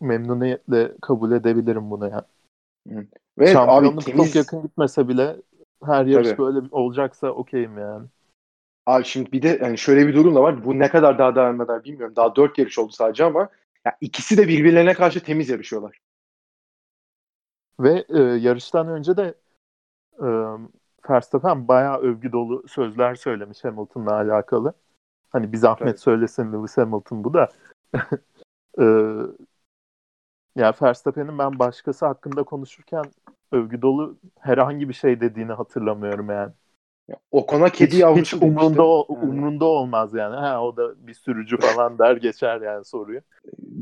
[0.00, 2.26] memnuniyetle kabul edebilirim bunu ya.
[3.38, 4.26] Ve Şampiyonluk abi, temiz...
[4.26, 5.36] çok yakın gitmese bile
[5.84, 6.38] her yarış Tabii.
[6.38, 8.06] böyle olacaksa okeyim yani.
[8.86, 10.64] Abi şimdi bir de yani şöyle bir durum da var.
[10.64, 12.16] Bu ne kadar daha devam eder bilmiyorum.
[12.16, 13.48] Daha dört yarış oldu sadece ama
[13.84, 15.98] ya ikisi de birbirlerine karşı temiz yarışıyorlar.
[17.80, 19.34] Ve e, yarıştan önce de
[20.18, 20.28] e,
[21.10, 24.74] Verstappen bayağı övgü dolu sözler söylemiş Hamilton'la alakalı.
[25.30, 26.00] Hani bir zahmet evet.
[26.00, 27.48] söylesin Lewis Hamilton bu da.
[28.80, 28.84] e,
[30.56, 33.04] ya Verstappen'in ben başkası hakkında konuşurken
[33.52, 36.52] övgü dolu herhangi bir şey dediğini hatırlamıyorum yani.
[37.30, 40.36] O kona kedi hiç, yavrusu hiç umrunda, o, umrunda olmaz yani.
[40.36, 43.20] Ha, o da bir sürücü falan der geçer yani soruyu.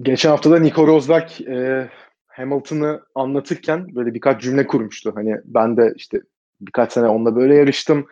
[0.03, 1.89] Geçen hafta da Nico Rosberg e,
[2.27, 5.13] Hamilton'ı anlatırken böyle birkaç cümle kurmuştu.
[5.15, 6.21] Hani ben de işte
[6.61, 8.07] birkaç sene onunla böyle yarıştım.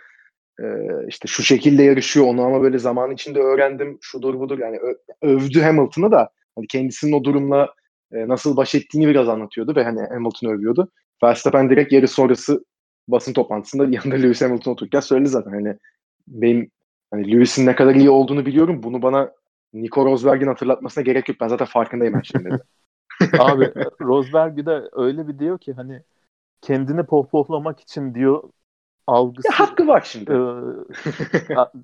[0.61, 0.65] E,
[1.09, 3.99] işte şu şekilde yarışıyor onu ama böyle zaman içinde öğrendim.
[4.01, 7.75] Şudur budur yani ö- övdü Hamilton'ı da hani kendisinin o durumla
[8.13, 10.91] e, nasıl baş ettiğini biraz anlatıyordu ve hani Hamilton övüyordu.
[11.25, 12.65] Verstappen direkt yarış sonrası
[13.09, 15.75] basın toplantısında yanında Lewis Hamilton otururken söyledi zaten hani
[16.29, 16.71] benim
[17.11, 18.83] hani Lewis'in ne kadar iyi olduğunu biliyorum.
[18.83, 19.33] Bunu bana
[19.73, 21.39] Nico Rosberg'in hatırlatmasına gerek yok.
[21.41, 22.63] Ben zaten farkındayım her şeyin dedi.
[23.37, 23.65] Abi
[24.01, 26.03] Rosberg de öyle bir diyor ki hani
[26.63, 28.43] kendini pohpohlamak için diyor
[29.07, 29.49] algısı.
[29.49, 30.31] Ya, hakkı var şimdi.
[30.33, 30.35] E,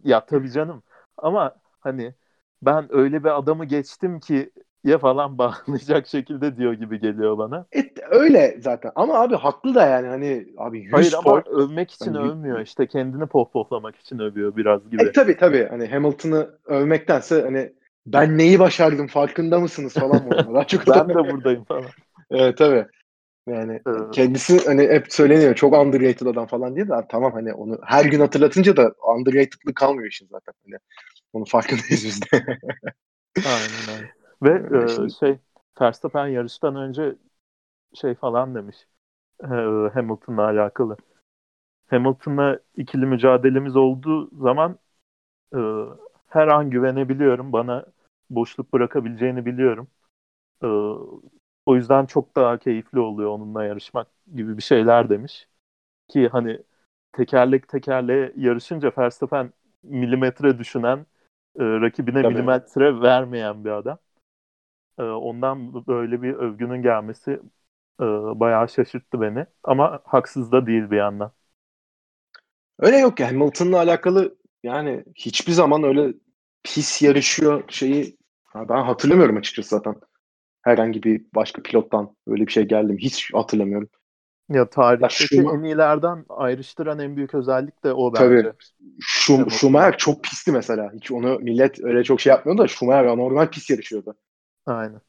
[0.05, 0.83] ya tabii canım.
[1.17, 2.15] Ama hani
[2.63, 4.51] ben öyle bir adamı geçtim ki
[4.85, 7.67] ya falan bağlayacak şekilde diyor gibi geliyor bana.
[7.73, 8.93] Et, öyle zaten.
[8.95, 12.61] Ama abi haklı da yani hani abi 100 Hayır ama point, övmek için hani, övmüyor.
[12.61, 15.03] İşte kendini pohpohlamak için övüyor biraz gibi.
[15.03, 15.67] E tabii tabii.
[15.71, 17.73] Hani Hamilton'ı övmektense hani
[18.07, 20.55] ben neyi başardım farkında mısınız falan mı?
[20.55, 21.87] Daha çok ben de buradayım falan.
[22.31, 22.87] evet tabii.
[23.47, 24.11] Yani evet.
[24.13, 28.21] kendisi hani hep söyleniyor çok underrated adam falan diye de tamam hani onu her gün
[28.21, 30.55] hatırlatınca da underrated'lık kalmıyor işin zaten.
[30.65, 30.79] Hani
[31.33, 32.27] onun farkındayız biz de.
[33.37, 34.11] aynen aynen.
[34.43, 35.13] Ve e, şimdi...
[35.13, 35.39] şey
[35.81, 37.15] Verstappen yarıştan önce
[37.95, 38.77] şey falan demiş
[39.43, 39.47] e,
[39.95, 40.97] Hamilton'la alakalı.
[41.87, 44.79] Hamilton'la ikili mücadelemiz olduğu zaman
[45.55, 45.59] e,
[46.29, 47.53] her an güvenebiliyorum.
[47.53, 47.87] Bana
[48.31, 49.89] boşluk bırakabileceğini biliyorum.
[50.63, 50.69] E,
[51.67, 55.49] o yüzden çok daha keyifli oluyor onunla yarışmak gibi bir şeyler demiş.
[56.09, 56.61] Ki hani
[57.13, 60.99] tekerlek tekerleğe yarışınca Verstappen milimetre düşünen,
[61.61, 62.35] e, rakibine Tabii.
[62.35, 63.99] milimetre vermeyen bir adam.
[64.99, 67.31] E, ondan böyle bir övgünün gelmesi
[68.01, 68.05] e,
[68.41, 69.47] bayağı şaşırttı beni.
[69.65, 71.33] Ama haksız da değil bir yandan.
[72.79, 73.29] Öyle yok ya.
[73.29, 76.15] Hamilton'la alakalı yani hiçbir zaman öyle
[76.63, 78.17] pis yarışıyor şeyi
[78.55, 79.95] ben hatırlamıyorum açıkçası zaten.
[80.65, 82.99] Herhangi bir başka pilottan öyle bir şey geldim.
[82.99, 83.89] Hiç hatırlamıyorum.
[84.49, 88.25] Ya tarihteki ya en iyilerden ayrıştıran en büyük özellik de o bence.
[88.25, 88.53] Tabii.
[89.01, 90.93] Şum, Schumacher çok pisti mesela.
[90.95, 94.15] Hiç onu millet öyle çok şey yapmıyor da Schumacher normal pis yarışıyordu.
[94.67, 95.01] Aynen.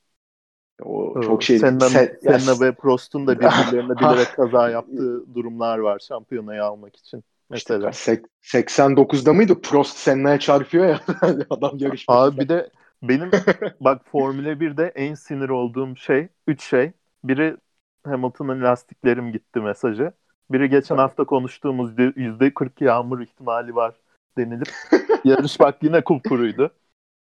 [0.83, 1.59] O çok şey.
[1.59, 7.23] Senna, Sen, Senna ve Prost'un da birbirlerine bilerek kaza yaptığı durumlar var şampiyonayı almak için.
[7.49, 7.89] Mesela.
[7.89, 9.61] İşte 89'da mıydı?
[9.61, 10.99] Prost Senna'ya çarpıyor ya.
[11.49, 12.05] Adam yarışmış.
[12.07, 12.69] Abi bir de
[13.03, 13.31] benim
[13.81, 16.91] bak Formula 1'de en sinir olduğum şey, üç şey.
[17.23, 17.57] Biri
[18.05, 20.11] Hamilton'ın lastiklerim gitti mesajı.
[20.51, 23.95] Biri geçen hafta konuştuğumuz yüzde 40 yağmur ihtimali var
[24.37, 24.69] denilip
[25.23, 26.71] yarış bak yine kupkuruydu.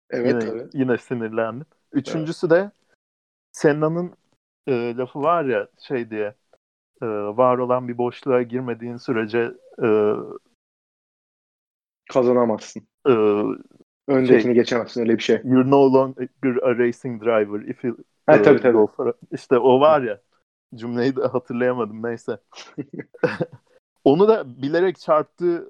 [0.09, 0.69] Evet, yine, evet.
[0.73, 1.65] yine sinirlendim.
[1.91, 2.57] Üçüncüsü evet.
[2.57, 2.71] de
[3.51, 4.13] Senna'nın
[4.67, 6.35] e, lafı var ya şey diye
[7.01, 9.51] e, var olan bir boşluğa girmediğin sürece
[9.83, 9.87] e,
[12.13, 12.87] kazanamazsın.
[13.07, 13.13] E,
[14.07, 15.41] Öndekini şey, geçemezsin öyle bir şey.
[15.43, 18.87] You're no longer a racing driver if you ha, uh, tabii, tabii.
[18.97, 20.21] For, işte o var ya
[20.75, 22.37] cümleyi de hatırlayamadım neyse.
[24.03, 25.69] Onu da bilerek çarptığı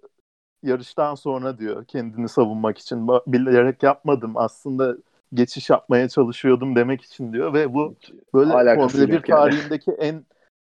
[0.63, 3.07] yarıştan sonra diyor kendini savunmak için.
[3.07, 4.95] Bilerek yapmadım aslında
[5.33, 7.95] geçiş yapmaya çalışıyordum demek için diyor ve bu
[8.33, 9.99] böyle Formula 1 tarihindeki yani.
[9.99, 10.25] en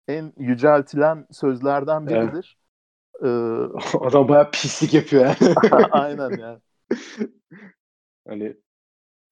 [0.08, 2.58] en yüceltilen sözlerden biridir.
[3.21, 3.71] Evet.
[3.93, 5.56] Ee, Adam bayağı pislik yapıyor yani.
[5.91, 6.60] Aynen yani.
[8.27, 8.57] Hani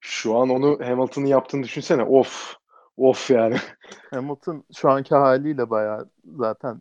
[0.00, 2.02] şu an onu Hamilton'ın yaptığını düşünsene.
[2.02, 2.56] Of.
[2.96, 3.56] Of yani.
[4.10, 6.80] Hamilton şu anki haliyle bayağı zaten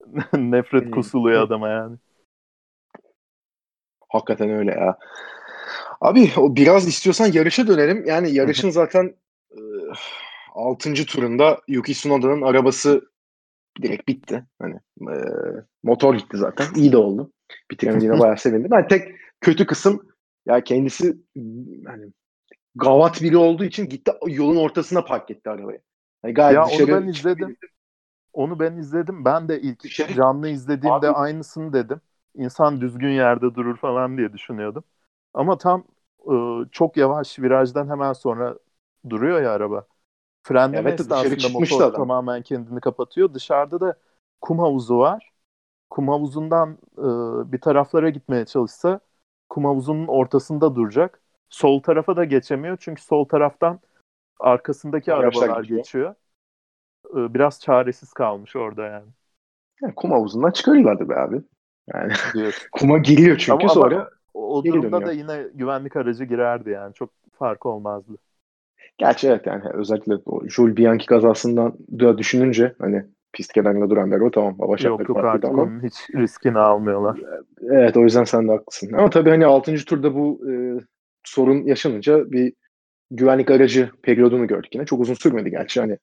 [0.34, 1.96] nefret kusuluyor adama yani.
[4.08, 4.98] Hakikaten öyle ya.
[6.00, 8.04] Abi o biraz istiyorsan yarışa dönelim.
[8.06, 9.14] Yani yarışın zaten
[9.50, 9.60] e,
[10.54, 10.94] 6.
[11.06, 13.10] turunda Yuki Tsunoda'nın arabası
[13.82, 14.44] direkt bitti.
[14.58, 15.16] Hani e,
[15.82, 16.66] motor gitti zaten.
[16.74, 17.32] İyi de oldu.
[17.70, 18.70] Bitiremediğine bayağı sevindim.
[18.72, 19.08] Yani tek
[19.40, 20.02] kötü kısım
[20.46, 21.16] ya kendisi
[21.86, 22.12] hani
[22.74, 25.80] gavat biri olduğu için gitti yolun ortasına park etti arabayı.
[26.24, 27.56] Yani gayet ya dışarı onu ben izledim.
[28.32, 29.24] Onu ben izledim.
[29.24, 30.14] Ben de ilk dışarı...
[30.14, 31.16] canlı izlediğimde Abi...
[31.16, 32.00] aynısını dedim.
[32.34, 34.84] İnsan düzgün yerde durur falan diye düşünüyordum.
[35.34, 35.84] Ama tam
[36.32, 36.34] e,
[36.72, 38.58] çok yavaş virajdan hemen sonra
[39.10, 39.86] duruyor ya araba.
[40.42, 41.92] Frenleme evet, esnasında motor adam.
[41.92, 43.34] tamamen kendini kapatıyor.
[43.34, 43.98] Dışarıda da
[44.40, 45.32] kum havuzu var.
[45.90, 47.06] Kum havuzundan e,
[47.52, 49.00] bir taraflara gitmeye çalışsa
[49.48, 51.20] kum havuzunun ortasında duracak.
[51.50, 53.80] Sol tarafa da geçemiyor çünkü sol taraftan
[54.40, 55.78] arkasındaki Araçlar arabalar geçiyor.
[55.78, 56.14] geçiyor.
[57.10, 59.06] E, biraz çaresiz kalmış orada yani.
[59.82, 61.42] yani kum havuzundan çıkarırlardı be abi.
[61.94, 62.12] Yani
[62.72, 63.96] kuma giriyor çünkü ama, sonra.
[63.96, 66.94] Ama o durumda da yine güvenlik aracı girerdi yani.
[66.94, 68.12] Çok fark olmazdı.
[68.98, 74.30] Gerçi evet yani özellikle o Jules Bianchi kazasından da düşününce hani pist kenarında duranlar o
[74.30, 77.20] tamam hava şartları Yok yok artık ama, hiç riskini almıyorlar.
[77.62, 78.92] Evet o yüzden sen de haklısın.
[78.92, 79.84] Ama tabii hani 6.
[79.84, 80.52] turda bu e,
[81.24, 82.52] sorun yaşanınca bir
[83.10, 84.86] güvenlik aracı periyodunu gördük yine.
[84.86, 85.98] Çok uzun sürmedi gerçi hani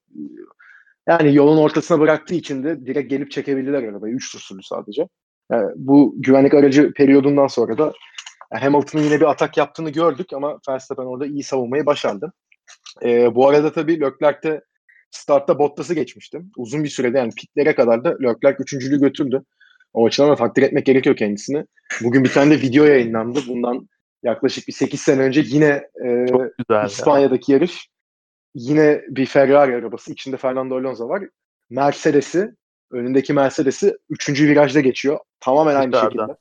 [1.08, 4.14] yani yolun ortasına bıraktığı için de direkt gelip çekebildiler arabayı.
[4.14, 5.08] 3 tur sürdü sadece.
[5.52, 7.94] Yani bu güvenlik aracı periyodundan sonra da
[8.54, 12.34] Hamilton'ın yine bir atak yaptığını gördük ama Verstappen orada iyi savunmayı başardı.
[13.04, 14.62] E, bu arada tabii Leclerc'te
[15.14, 16.52] startta Bottas'ı geçmiştim.
[16.58, 19.44] Uzun bir sürede yani pitlere kadar da Leclerc üçüncülüğü götürdü.
[19.94, 21.66] O açıdan da takdir etmek gerekiyor kendisini.
[22.04, 23.40] Bugün bir tane de video yayınlandı.
[23.48, 23.90] Bundan
[24.24, 26.26] yaklaşık bir 8 sene önce yine e,
[26.86, 27.58] İspanya'daki ya.
[27.58, 27.90] yarış.
[28.56, 30.12] yine bir Ferrari arabası.
[30.12, 31.24] içinde Fernando Alonso var.
[31.70, 32.56] Mercedes'i
[32.92, 34.30] önündeki Mercedes'i 3.
[34.42, 35.20] virajda geçiyor.
[35.40, 36.26] Tamamen aynı Dışarıdan.
[36.28, 36.38] şekilde.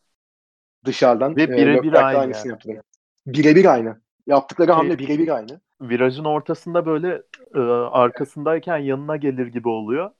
[0.84, 1.36] Dışarıdan.
[1.36, 2.80] Ve Ee, birebir de aynı yani.
[3.26, 4.00] Birebir aynı.
[4.26, 5.60] Yaptıkları hamle birebir aynı.
[5.82, 7.22] Virajın ortasında böyle
[7.54, 7.58] e,
[7.90, 10.10] arkasındayken yanına gelir gibi oluyor.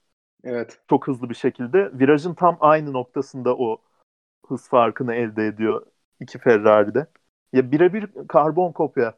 [0.44, 0.78] Evet.
[0.90, 1.90] Çok hızlı bir şekilde.
[1.98, 3.78] Virajın tam aynı noktasında o
[4.46, 5.86] hız farkını elde ediyor
[6.20, 7.06] iki Ferrari'de.
[7.52, 9.14] Ya birebir karbon kopya.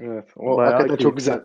[0.00, 0.28] Evet.
[0.36, 1.40] O Bayağı hakikaten çok güzel.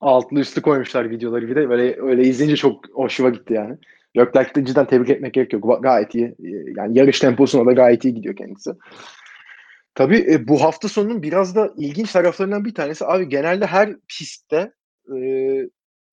[0.00, 1.68] Altlı üstü koymuşlar videoları bir de.
[1.68, 3.78] Böyle öyle izleyince çok hoşuma gitti yani.
[4.16, 5.62] Leclerc'i cidden tebrik etmek gerekiyor.
[5.62, 6.36] Ga- Gayet iyi.
[6.76, 8.70] Yani yarış temposuna da gayet iyi gidiyor kendisi.
[9.94, 14.72] Tabii e, bu hafta sonunun biraz da ilginç taraflarından bir tanesi abi genelde her pistte
[15.16, 15.18] e,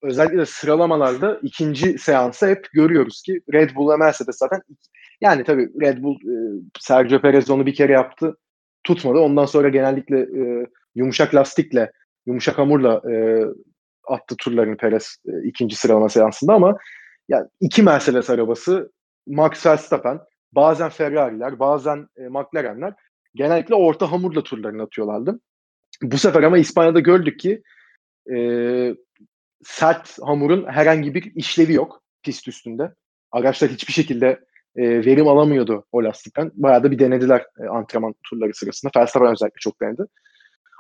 [0.02, 4.62] özellikle sıralamalarda ikinci seansı hep görüyoruz ki Red Bull ve Mercedes zaten
[5.22, 8.38] yani tabii Red Bull e, Sergio Perez onu bir kere yaptı
[8.84, 9.20] tutmadı.
[9.20, 10.66] Ondan sonra genellikle e,
[10.96, 11.92] yumuşak lastikle
[12.26, 13.44] yumuşak hamurla e,
[14.08, 16.78] attı turlarını Perez e, ikinci sıralama seansında ama
[17.30, 18.92] yani iki Mercedes arabası
[19.28, 20.20] Max Verstappen
[20.52, 22.94] bazen Ferrari'ler bazen e, McLaren'ler
[23.36, 25.40] genellikle orta hamurla turlarını atıyorlardı.
[26.02, 27.64] Bu sefer ama İspanya'da gördük ki
[28.34, 28.38] e,
[29.64, 32.94] sert hamurun herhangi bir işlevi yok pist üstünde.
[33.32, 34.40] Araçlar hiçbir şekilde
[34.76, 36.52] e, verim alamıyordu o lastikten.
[36.54, 38.92] Bayağı da bir denediler e, antrenman turları sırasında.
[38.96, 40.04] Verstappen özellikle çok denedi.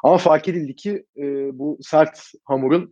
[0.03, 1.23] Ama fark edildi ki e,
[1.59, 2.91] bu sert hamurun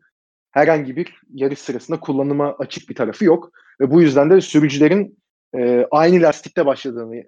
[0.51, 3.51] herhangi bir yarış sırasında kullanıma açık bir tarafı yok.
[3.81, 5.19] Ve bu yüzden de sürücülerin
[5.57, 7.23] e, aynı lastikte başladığını,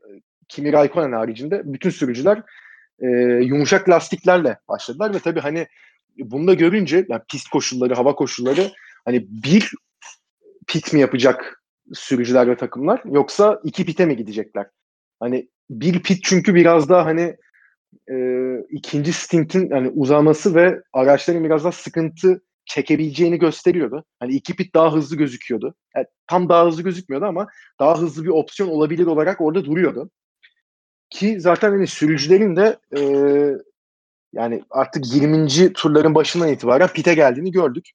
[0.50, 2.44] Kimi Raikkonen haricinde bütün sürücüler
[3.00, 3.08] e,
[3.44, 5.68] yumuşak lastiklerle başladılar ve tabii hani
[6.18, 8.72] bunu da görünce yani pist koşulları, hava koşulları
[9.06, 9.72] hani bir
[10.68, 14.68] pit mi yapacak sürücüler ve takımlar yoksa iki pite mi gidecekler?
[15.20, 17.36] Hani bir pit çünkü biraz daha hani
[18.12, 18.16] e,
[18.70, 24.06] ikinci stintin yani uzaması ve araçların biraz daha sıkıntı çekebileceğini gösteriyordu.
[24.20, 25.76] Hani iki pit daha hızlı gözüküyordu.
[25.96, 27.48] Yani tam daha hızlı gözükmüyordu ama
[27.80, 30.10] daha hızlı bir opsiyon olabilir olarak orada duruyordu.
[31.20, 33.02] Ki zaten hani sürücülerin de e,
[34.34, 35.74] yani artık 20.
[35.74, 37.90] turların başından itibaren pite geldiğini gördük.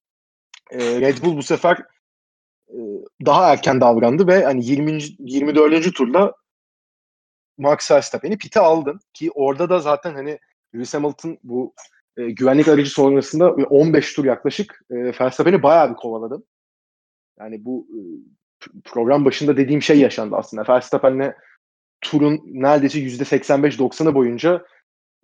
[0.70, 1.76] E, Red Bull bu sefer
[2.68, 2.78] e,
[3.26, 5.02] daha erken davrandı ve hani 20.
[5.18, 5.94] 24.
[5.94, 6.34] turda
[7.58, 10.38] Max Verstappen'i pite aldın ki orada da zaten hani
[10.74, 11.74] Lewis Hamilton bu
[12.16, 16.42] e, güvenlik aracı sonrasında 15 tur yaklaşık e, Verstappen'i bayağı bir kovaladı.
[17.38, 17.98] Yani bu e,
[18.84, 20.64] program başında dediğim şey yaşandı aslında.
[20.68, 21.34] Verstappen'le
[22.04, 24.64] turun neredeyse %85-90'ı boyunca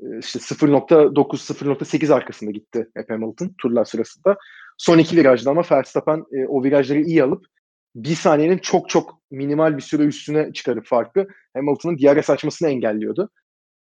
[0.00, 4.36] e, işte 0.9-0.8 arkasında gitti hep Hamilton turlar sırasında.
[4.78, 7.46] Son iki virajda ama Verstappen e, o virajları iyi alıp
[7.94, 13.30] bir saniyenin çok çok minimal bir süre üstüne çıkarıp farkı Hamilton'ın DRS açmasını engelliyordu.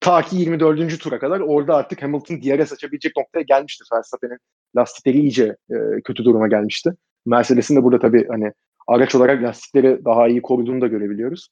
[0.00, 1.00] Ta ki 24.
[1.00, 3.84] tura kadar orada artık Hamilton DRS açabilecek noktaya gelmişti.
[3.92, 4.38] Verstappen'in
[4.76, 6.90] lastikleri iyice e, kötü duruma gelmişti.
[7.26, 8.52] Mercedes'in de burada tabii hani
[8.88, 11.48] araç olarak lastikleri daha iyi koruduğunu da görebiliyoruz.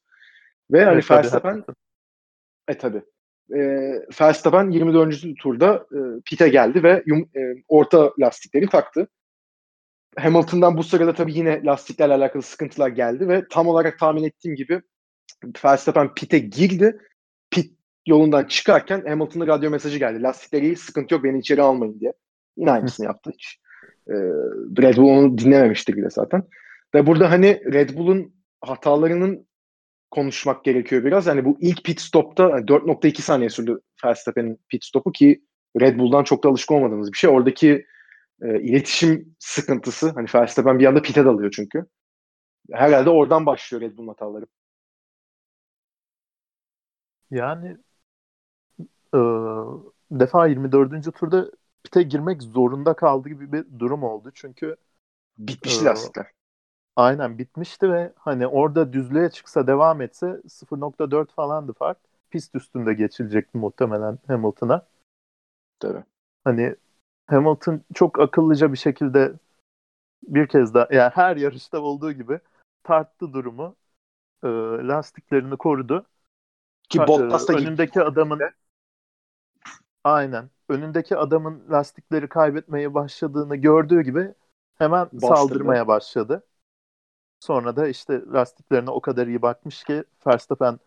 [0.73, 1.65] Ve hani Evet, tabii, Verstappen
[2.69, 3.03] e tabi.
[3.55, 3.61] E,
[4.21, 5.25] Verstappen 24.
[5.43, 9.09] turda e, pite geldi ve yum, e, orta lastikleri taktı.
[10.19, 14.83] Hamilton'dan bu sırada tabii yine lastiklerle alakalı sıkıntılar geldi ve tam olarak tahmin ettiğim gibi
[15.65, 16.99] Verstappen pite girdi.
[17.51, 20.23] Pit yolundan çıkarken Hamilton'a radyo mesajı geldi.
[20.23, 22.13] Lastikleri iyi, sıkıntı yok beni içeri almayın diye.
[22.57, 23.61] Yine aynısını yaptı hiç.
[24.09, 24.15] E,
[24.83, 26.43] Red Bull onu dinlememiştir bile zaten.
[26.95, 29.47] Ve burada hani Red Bull'un hatalarının
[30.11, 31.27] konuşmak gerekiyor biraz.
[31.27, 35.45] Hani bu ilk pit stop'ta hani 4.2 saniye sürdü Verstappen'in pit stop'u ki
[35.81, 37.31] Red Bull'dan çok da alışık olmadığımız bir şey.
[37.31, 37.87] Oradaki
[38.43, 41.87] e, iletişim sıkıntısı hani Verstappen bir anda pite dalıyor çünkü.
[42.73, 44.47] Herhalde oradan başlıyor Red Bull'un hataları.
[47.31, 47.77] Yani
[49.15, 49.19] e,
[50.11, 51.13] defa 24.
[51.15, 51.51] turda
[51.85, 54.31] pite girmek zorunda kaldı gibi bir durum oldu.
[54.35, 54.77] Çünkü
[55.39, 56.27] Bitmişti Ee, lastikler.
[57.01, 61.99] Aynen bitmişti ve hani orada düzlüğe çıksa devam etse 0.4 falandı fark.
[62.31, 64.87] Pist üstünde geçilecekti muhtemelen Hamilton'a.
[65.81, 66.05] Tabii.
[66.45, 66.77] Hani
[67.27, 69.33] Hamilton çok akıllıca bir şekilde
[70.23, 72.41] bir kez daha yani her yarışta olduğu gibi
[72.83, 73.77] tarttı durumu.
[74.45, 74.49] E,
[74.89, 76.07] lastiklerini korudu.
[76.89, 77.69] Ki Bottas da e, gitti.
[77.69, 78.41] önündeki adamın
[80.05, 84.35] aynen önündeki adamın lastikleri kaybetmeye başladığını gördüğü gibi
[84.79, 85.27] hemen Bastırdı.
[85.27, 86.43] saldırmaya başladı.
[87.41, 90.79] Sonra da işte lastiklerine o kadar iyi bakmış ki Verstappen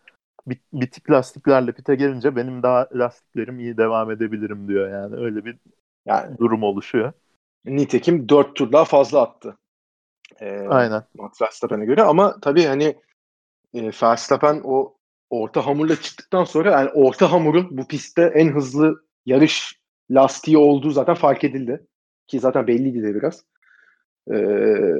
[0.48, 5.58] bit- bitik lastiklerle pite gelince benim daha lastiklerim iyi devam edebilirim diyor yani öyle bir
[6.06, 7.12] Yani durum oluşuyor.
[7.64, 9.58] nitekim 4 tur daha fazla attı.
[10.42, 11.04] Ee, Aynen.
[11.14, 12.96] Max Verstappen'e göre ama tabii hani
[13.74, 14.96] e, Verstappen o
[15.30, 19.80] orta hamurla çıktıktan sonra yani orta hamurun bu pistte en hızlı yarış
[20.10, 21.86] lastiği olduğu zaten fark edildi.
[22.26, 23.44] ki zaten belliydi de biraz.
[24.32, 24.94] Ee,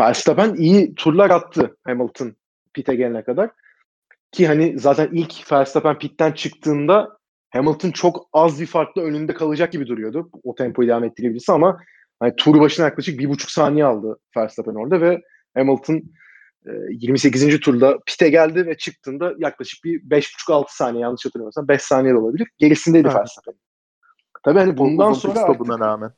[0.00, 2.36] Verstappen iyi turlar attı Hamilton
[2.74, 3.50] pit'e gelene kadar.
[4.32, 7.18] Ki hani zaten ilk Verstappen pitten çıktığında
[7.50, 10.30] Hamilton çok az bir farkla önünde kalacak gibi duruyordu.
[10.42, 11.80] O tempoyu devam ettirebilirse ama
[12.20, 15.20] hani tur başına yaklaşık bir buçuk saniye aldı Verstappen orada ve
[15.54, 16.02] Hamilton
[16.90, 17.44] 28.
[17.44, 22.18] E, turda pite geldi ve çıktığında yaklaşık bir 5,5-6 saniye yanlış hatırlamıyorsam 5 saniye de
[22.18, 22.48] olabilir.
[22.58, 23.16] Gerisindeydi evet.
[23.16, 23.54] Verstappen.
[24.42, 26.12] Tabii hani bundan Uzun sonra artık, buna rağmen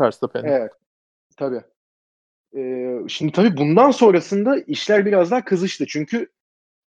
[0.00, 0.44] Verstappen.
[0.44, 0.72] Evet.
[1.38, 1.62] Tabii.
[2.56, 5.86] Ee, şimdi tabii bundan sonrasında işler biraz daha kızıştı.
[5.86, 6.28] Çünkü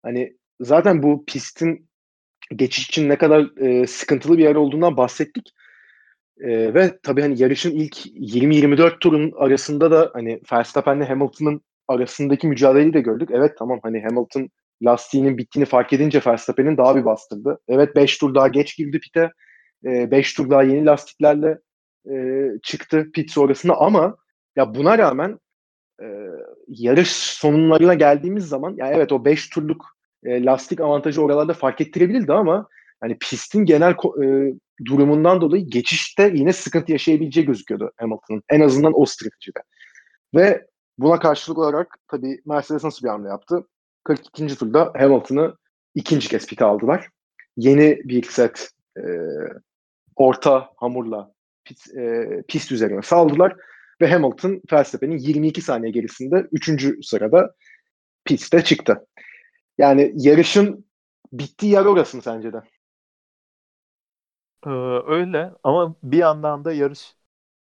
[0.03, 1.91] hani zaten bu pistin
[2.57, 5.55] geçiş için ne kadar e, sıkıntılı bir yer olduğundan bahsettik.
[6.41, 12.95] E, ve tabii hani yarışın ilk 20-24 turun arasında da hani Verstappen'le Hamilton'ın arasındaki mücadeleyi
[12.95, 13.29] de gördük.
[13.33, 14.51] Evet tamam hani Hamilton
[14.83, 17.61] lastiğinin bittiğini fark edince Verstappen'in daha bir bastırdı.
[17.69, 19.31] Evet 5 tur daha geç girdi pite.
[19.85, 21.59] 5 e, tur daha yeni lastiklerle
[22.11, 22.15] e,
[22.63, 24.17] çıktı pit sonrasında ama
[24.57, 25.41] ya buna rağmen
[26.03, 26.07] e,
[26.69, 29.87] yarış sonlarına geldiğimiz zaman ya evet o 5 turluk
[30.25, 32.69] e, lastik avantajı oralarda fark ettirebilirdi ama
[33.01, 38.43] hani pistin genel e, durumundan dolayı geçişte yine sıkıntı yaşayabileceği gözüküyordu Hamilton'ın.
[38.49, 39.61] En azından o stratejide.
[40.35, 40.67] Ve
[40.99, 43.67] buna karşılık olarak tabii Mercedes nasıl bir hamle yaptı?
[44.05, 44.59] 42.
[44.59, 45.57] turda Hamilton'ı
[45.95, 47.09] ikinci kez pite aldılar.
[47.57, 49.03] Yeni bir set e,
[50.17, 51.33] orta hamurla
[51.65, 53.57] pit, e, pist üzerine saldılar
[54.01, 57.07] ve Hamilton Verstappen'in 22 saniye gerisinde 3.
[57.07, 57.55] sırada
[58.25, 59.07] pistte çıktı.
[59.79, 60.85] Yani yarışın
[61.33, 62.63] bittiği yer orası mı sence de?
[64.67, 64.71] Ee,
[65.07, 67.15] öyle ama bir yandan da yarış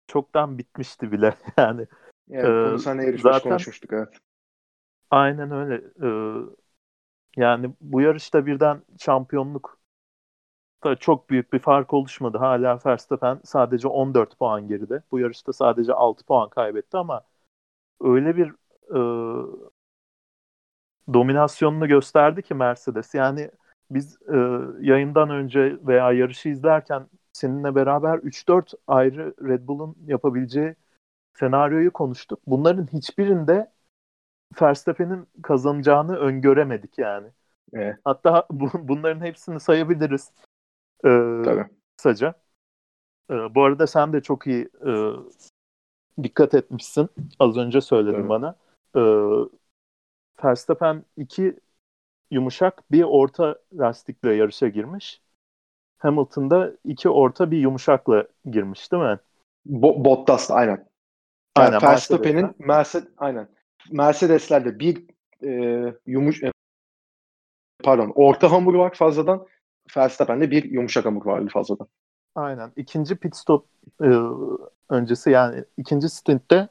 [0.08, 1.88] çoktan bitmişti bile yani.
[2.32, 4.14] Evet, ee, bunu seninle yarış zaten, konuşmuştuk evet.
[5.10, 5.84] Aynen öyle.
[6.04, 6.10] Ee,
[7.38, 9.79] yani bu yarışta birden şampiyonluk
[10.84, 12.38] da çok büyük bir fark oluşmadı.
[12.38, 15.04] Hala Verstappen sadece 14 puan geride.
[15.12, 17.22] Bu yarışta sadece 6 puan kaybetti ama
[18.02, 18.50] öyle bir
[18.96, 19.00] e,
[21.14, 23.14] dominasyonunu gösterdi ki Mercedes.
[23.14, 23.52] Yani
[23.92, 24.38] biz e,
[24.82, 30.76] yayından önce veya yarışı izlerken seninle beraber 3-4 ayrı Red Bull'un yapabileceği
[31.40, 32.40] senaryoyu konuştuk.
[32.48, 33.72] Bunların hiçbirinde
[34.62, 37.28] Verstappen'in kazanacağını öngöremedik yani.
[37.74, 37.96] Evet.
[38.04, 40.32] Hatta bu, bunların hepsini sayabiliriz.
[41.06, 41.66] Ee, Tabii.
[41.98, 42.34] Kısaca.
[43.32, 44.92] Ee, bu arada sen de çok iyi e,
[46.24, 47.10] dikkat etmişsin.
[47.40, 48.30] Az önce söyledin evet.
[48.30, 48.56] bana.
[48.96, 49.02] Ee,
[50.44, 51.60] Verstappen iki
[52.32, 55.22] yumuşak bir orta lastikle yarışa girmiş.
[55.98, 59.20] Hamilton'da iki orta bir yumuşakla girmiş değil mi?
[59.66, 60.90] Bo Bottas aynen.
[61.58, 63.48] Yani aynen Verstappen'in Mercedes aynen.
[63.92, 65.06] Mercedes'lerde bir
[65.44, 66.52] e, yumuş e,
[67.84, 69.48] pardon orta hamur var fazladan.
[69.98, 71.88] Verstappen'de bir yumuşak hamur vardı fazladan.
[72.36, 72.72] Aynen.
[72.76, 73.66] İkinci pit stop
[74.04, 74.10] e,
[74.90, 76.68] öncesi yani ikinci stintte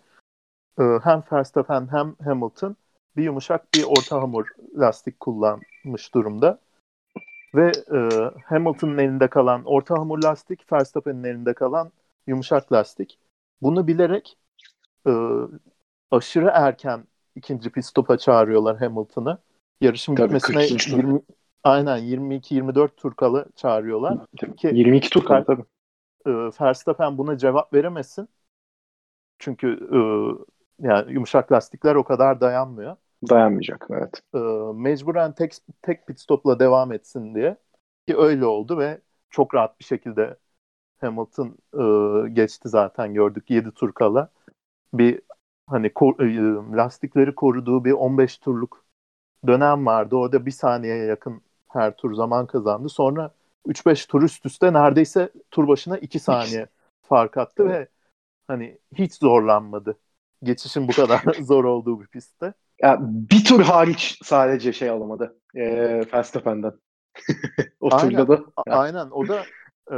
[0.78, 2.76] e, hem Verstappen hem Hamilton
[3.16, 4.46] bir yumuşak bir orta hamur
[4.76, 6.60] lastik kullanmış durumda.
[7.54, 7.98] Ve e,
[8.44, 11.92] Hamilton'ın elinde kalan orta hamur lastik, Verstappen'in elinde kalan
[12.26, 13.18] yumuşak lastik.
[13.62, 14.36] Bunu bilerek
[15.06, 15.12] e,
[16.10, 17.04] aşırı erken
[17.36, 19.38] ikinci pit stop'a çağırıyorlar Hamilton'ı.
[19.80, 21.20] Yarışın Tabii, bitmesine 20,
[21.64, 24.18] aynen 22-24 tur kala çağırıyorlar.
[24.56, 25.64] Ki 22 tur kala tabii.
[26.26, 28.28] E, Verstappen buna cevap veremesin.
[29.38, 29.98] Çünkü e,
[30.88, 32.96] yani yumuşak lastikler o kadar dayanmıyor.
[33.30, 34.22] Dayanmayacak evet.
[34.34, 34.38] E,
[34.74, 35.52] mecburen tek,
[35.82, 37.56] tek pit stopla devam etsin diye.
[38.08, 39.00] Ki öyle oldu ve
[39.30, 40.36] çok rahat bir şekilde
[41.00, 44.30] Hamilton e, geçti zaten gördük 7 tur kala.
[44.94, 45.20] Bir
[45.66, 48.84] hani kor, e, lastikleri koruduğu bir 15 turluk
[49.46, 50.16] dönem vardı.
[50.16, 52.88] Orada bir saniyeye yakın her tur zaman kazandı.
[52.88, 53.30] Sonra
[53.66, 56.66] 3-5 tur üst üste neredeyse tur başına 2 saniye
[57.02, 57.88] fark attı ve
[58.46, 59.98] hani hiç zorlanmadı.
[60.42, 62.52] Geçişin bu kadar zor olduğu bir pistte.
[62.82, 65.36] Ya bir tur hariç sadece şey alamadı.
[65.54, 65.66] E,
[66.12, 66.72] Verstappen'den.
[67.80, 68.44] o aynen, turda da.
[68.66, 69.42] Aynen o da
[69.90, 69.96] e,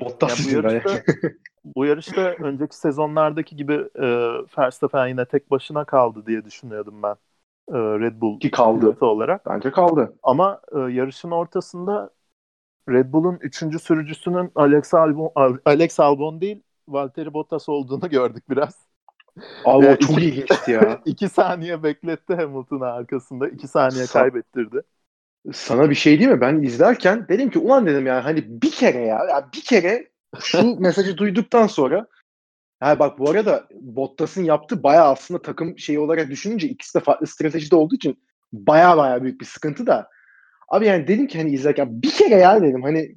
[0.00, 1.02] Bottas yani bu yarışta,
[1.64, 4.06] bu yarışta önceki sezonlardaki gibi e,
[4.58, 7.16] Verstappen yine tek başına kaldı diye düşünüyordum ben.
[7.68, 8.96] E, Red Bull Ki kaldı.
[9.00, 9.46] olarak.
[9.46, 10.14] Bence kaldı.
[10.22, 12.10] Ama e, yarışın ortasında
[12.88, 15.32] Red Bull'un üçüncü sürücüsünün Alex Albon,
[15.64, 18.86] Alex Albon değil Valtteri Bottas olduğunu gördük biraz.
[19.64, 21.00] Abi o çok ilginçti ya.
[21.04, 23.48] İki saniye bekletti Hamilton'ı arkasında.
[23.48, 24.82] iki saniye Sa- kaybettirdi.
[25.52, 26.40] Sana bir şey değil mi?
[26.40, 30.08] Ben izlerken dedim ki ulan dedim yani hani bir kere ya, ya bir kere
[30.40, 32.06] şu mesajı duyduktan sonra
[32.80, 37.26] ha bak bu arada Bottas'ın yaptığı bayağı aslında takım şeyi olarak düşününce ikisi de farklı
[37.26, 38.22] stratejide olduğu için
[38.52, 40.08] baya baya büyük bir sıkıntı da.
[40.68, 43.16] Abi yani dedim ki hani izlerken bir kere ya dedim hani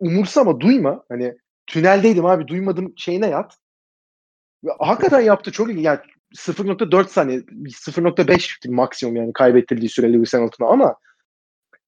[0.00, 1.34] umursama duyma hani
[1.66, 3.58] tüneldeydim abi duymadım şeyine yat.
[4.64, 5.82] Ve hakikaten yaptı çok iyi.
[5.82, 6.00] Yani
[6.36, 10.96] 0.4 saniye 0.5 maksimum yani kaybettirdiği süre Lewis Hamilton'a ama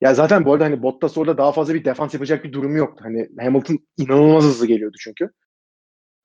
[0.00, 3.04] ya zaten bu arada hani Bottas orada daha fazla bir defans yapacak bir durumu yoktu.
[3.06, 5.30] Hani Hamilton inanılmaz hızlı geliyordu çünkü.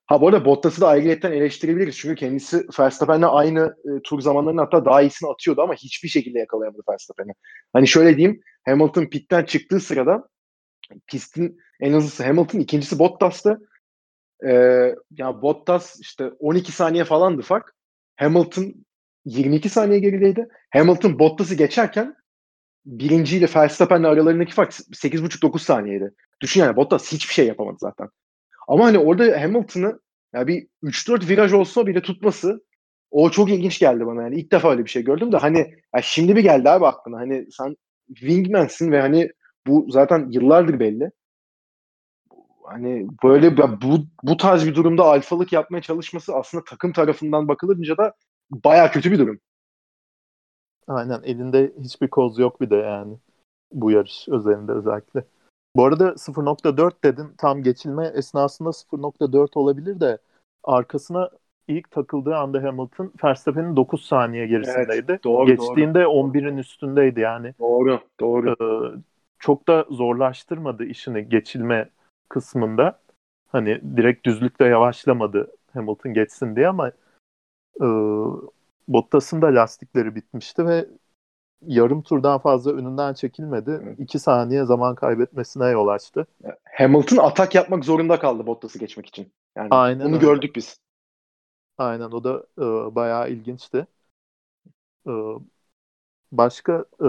[0.06, 1.98] Ha bu arada Bottas'ı da ayrıyetten eleştirebiliriz.
[1.98, 6.82] Çünkü kendisi Verstappen'le aynı e, tur zamanlarını hatta daha iyisini atıyordu ama hiçbir şekilde yakalayamadı
[6.90, 7.32] Verstappen'i.
[7.74, 10.30] Hani şöyle diyeyim Hamilton pitten çıktığı sırada
[11.08, 13.70] pistin en hızlısı Hamilton ikincisi Bottas'tı.
[14.48, 17.76] Ee, ya Bottas işte 12 saniye falandı fark.
[18.16, 18.74] Hamilton
[19.26, 20.48] 22 saniye gerideydi.
[20.74, 22.16] Hamilton Bottas'ı geçerken
[22.86, 26.14] birinciyle Verstappen'le aralarındaki fark 8,5-9 saniyeydi.
[26.42, 28.10] Düşün yani Bottas hiçbir şey yapamadı zaten.
[28.68, 30.00] Ama hani orada Hamilton'ı
[30.34, 32.66] ya bir 3-4 viraj olsa bile tutması
[33.12, 34.24] o çok ilginç geldi bana.
[34.24, 35.58] Yani ilk defa öyle bir şey gördüm de hani
[35.96, 37.18] ya şimdi bir geldi abi aklına.
[37.18, 37.76] Hani sen
[38.08, 39.30] wingman'sin ve hani
[39.68, 41.12] bu zaten yıllardır belli.
[42.64, 48.14] Hani böyle bu bu tarz bir durumda alfalık yapmaya çalışması aslında takım tarafından bakılınca da
[48.52, 49.40] baya kötü bir durum.
[50.88, 53.18] Aynen elinde hiçbir koz yok bir de yani
[53.72, 55.24] bu yarış özelinde özellikle.
[55.76, 60.18] Bu arada 0.4 dedin tam geçilme esnasında 0.4 olabilir de
[60.64, 61.30] arkasına
[61.68, 65.06] ilk takıldığı anda Hamilton Verstappen'in 9 saniye gerisindeydi.
[65.10, 66.32] Evet, doğru, Geçtiğinde doğru.
[66.32, 67.54] 11'in üstündeydi yani.
[67.60, 68.56] Doğru, doğru.
[68.62, 69.00] Ee,
[69.40, 71.90] çok da zorlaştırmadı işini geçilme
[72.30, 73.00] kısmında.
[73.48, 76.92] Hani direkt düzlükte yavaşlamadı Hamilton geçsin diye ama
[77.82, 77.86] e,
[78.88, 80.86] Bottas'ın da lastikleri bitmişti ve
[81.62, 83.96] yarım turdan fazla önünden çekilmedi.
[84.00, 86.28] 2 saniye zaman kaybetmesine yol açtı.
[86.78, 89.34] Hamilton atak yapmak zorunda kaldı Bottas'ı geçmek için.
[89.56, 90.26] Yani Aynen bunu öyle.
[90.26, 90.80] gördük biz.
[91.78, 93.88] Aynen o da e, bayağı ilginçti.
[95.08, 95.12] E,
[96.32, 97.08] başka e,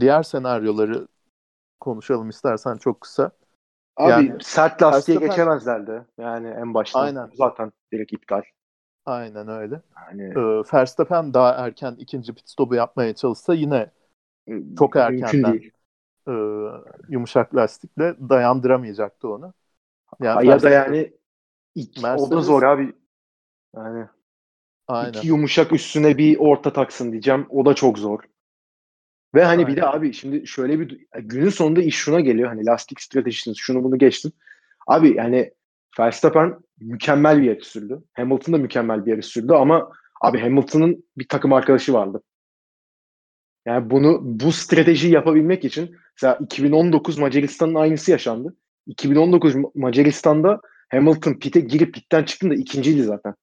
[0.00, 1.08] diğer senaryoları
[1.80, 3.30] konuşalım istersen çok kısa.
[3.96, 6.06] Abi yani, sert lastiğe geçemezlerdi.
[6.18, 7.00] Yani en başta.
[7.00, 7.30] Aynen.
[7.34, 8.42] Zaten direkt iptal.
[9.06, 9.80] Aynen öyle.
[10.08, 10.22] Yani...
[10.22, 13.90] Ee, Verstappen daha erken ikinci pit stopu yapmaya çalışsa yine
[14.78, 15.60] çok erkenden
[16.28, 16.32] e,
[17.08, 19.54] yumuşak lastikle dayandıramayacaktı onu.
[20.20, 21.12] Yani ya da yani
[21.74, 22.32] iki, Mercedes...
[22.32, 22.92] o da zor abi.
[23.76, 24.06] Yani
[24.88, 25.12] Aynen.
[25.12, 27.46] iki yumuşak üstüne bir orta taksın diyeceğim.
[27.50, 28.20] O da çok zor.
[29.34, 29.66] Ve hani Aynen.
[29.66, 32.48] bir de abi şimdi şöyle bir günün sonunda iş şuna geliyor.
[32.48, 34.32] Hani lastik stratejisi şunu bunu geçtim.
[34.86, 35.52] Abi yani
[35.98, 38.02] Verstappen mükemmel bir yarış sürdü.
[38.12, 42.22] Hamilton da mükemmel bir yarış sürdü ama abi Hamilton'ın bir takım arkadaşı vardı.
[43.66, 48.56] Yani bunu bu stratejiyi yapabilmek için mesela 2019 Macaristan'ın aynısı yaşandı.
[48.86, 53.34] 2019 Macaristan'da Hamilton pit'e girip pitten çıktığında ikinciydi zaten.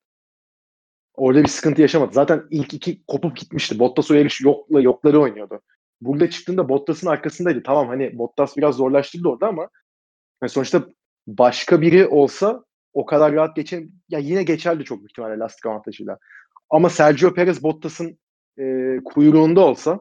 [1.13, 2.13] Orada bir sıkıntı yaşamadı.
[2.13, 3.79] Zaten ilk iki kopup gitmişti.
[3.79, 5.61] Bottas o yarış yokla yokları oynuyordu.
[6.01, 7.63] Burada çıktığında Bottas'ın arkasındaydı.
[7.63, 9.69] Tamam hani Bottas biraz zorlaştırdı orada ama
[10.41, 10.83] yani sonuçta
[11.37, 12.63] başka biri olsa
[12.93, 16.17] o kadar rahat geçer ya yine geçerdi çok büyük ihtimalle lastik avantajıyla.
[16.69, 18.19] Ama Sergio Perez Bottas'ın
[18.59, 19.99] e, kuyruğunda olsa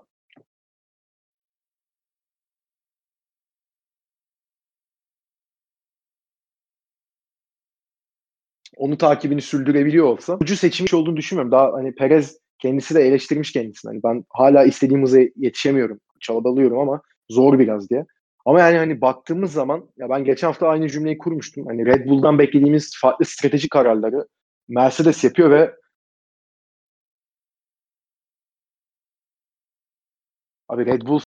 [8.76, 11.52] onu takibini sürdürebiliyor olsa ucu seçilmiş olduğunu düşünmüyorum.
[11.52, 13.90] Daha hani Perez kendisi de eleştirmiş kendisini.
[13.90, 16.00] Hani ben hala istediğim hıza yetişemiyorum.
[16.20, 18.04] Çabalıyorum ama zor biraz diye.
[18.48, 21.66] Ama yani hani baktığımız zaman ya ben geçen hafta aynı cümleyi kurmuştum.
[21.66, 24.28] Hani Red Bull'dan beklediğimiz farklı strateji kararları
[24.68, 25.74] Mercedes yapıyor ve
[30.68, 31.20] Abi Red Bull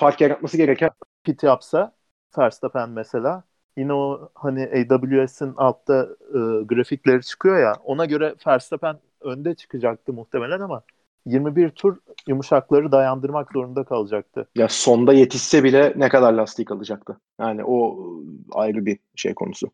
[0.00, 0.90] fark yaratması gereken
[1.24, 1.92] pit yapsa
[2.38, 3.44] Verstappen mesela
[3.76, 10.60] yine o hani AWS'in altta e, grafikleri çıkıyor ya ona göre Verstappen önde çıkacaktı muhtemelen
[10.60, 10.82] ama
[11.26, 11.96] 21 tur
[12.28, 14.48] yumuşakları dayandırmak zorunda kalacaktı.
[14.54, 17.20] Ya sonda yetişse bile ne kadar lastik alacaktı?
[17.40, 18.06] Yani o
[18.52, 19.70] ayrı bir şey konusu.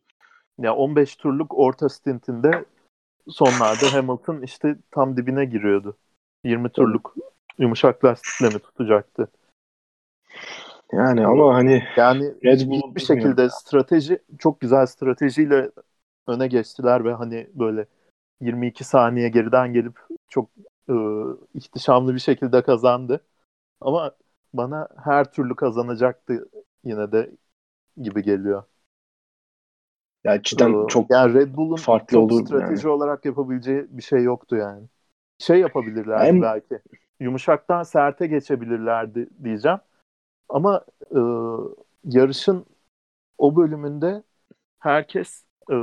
[0.59, 2.65] Ya 15 turluk orta stintinde
[3.29, 5.97] sonlarda Hamilton işte tam dibine giriyordu.
[6.45, 7.15] 20 turluk
[7.59, 9.29] yumuşak lastikle mi tutacaktı?
[10.93, 13.51] Yani ama hani yani Red Bull bir şekilde ya.
[13.51, 15.71] strateji çok güzel stratejiyle
[16.27, 17.87] öne geçtiler ve hani böyle
[18.41, 20.51] 22 saniye geriden gelip çok
[20.89, 20.95] e,
[21.55, 23.21] ihtişamlı bir şekilde kazandı.
[23.81, 24.13] Ama
[24.55, 26.49] bana her türlü kazanacaktı
[26.85, 27.31] yine de
[27.97, 28.63] gibi geliyor.
[30.25, 32.95] Ya cidden ee, çok yani Red Bull'un farklı olur strateji yani.
[32.95, 34.87] olarak yapabileceği bir şey yoktu yani.
[35.39, 36.43] şey yapabilirlerdi hem...
[36.43, 36.79] belki.
[37.21, 39.79] Yumuşaktan serte geçebilirlerdi diyeceğim.
[40.49, 41.21] Ama e,
[42.05, 42.67] yarışın
[43.39, 44.23] o bölümünde
[44.79, 45.77] herkes e,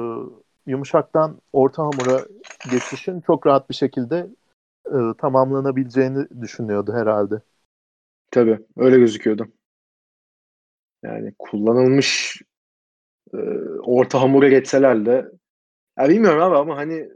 [0.66, 2.26] yumuşaktan orta hamura
[2.72, 4.28] geçişin çok rahat bir şekilde
[4.86, 7.42] e, tamamlanabileceğini düşünüyordu herhalde.
[8.32, 9.48] Tabii öyle gözüküyordu.
[11.04, 12.42] Yani kullanılmış
[13.34, 13.38] e,
[13.84, 15.32] orta hamura geçseler de
[16.00, 17.10] ya bilmiyorum abi ama hani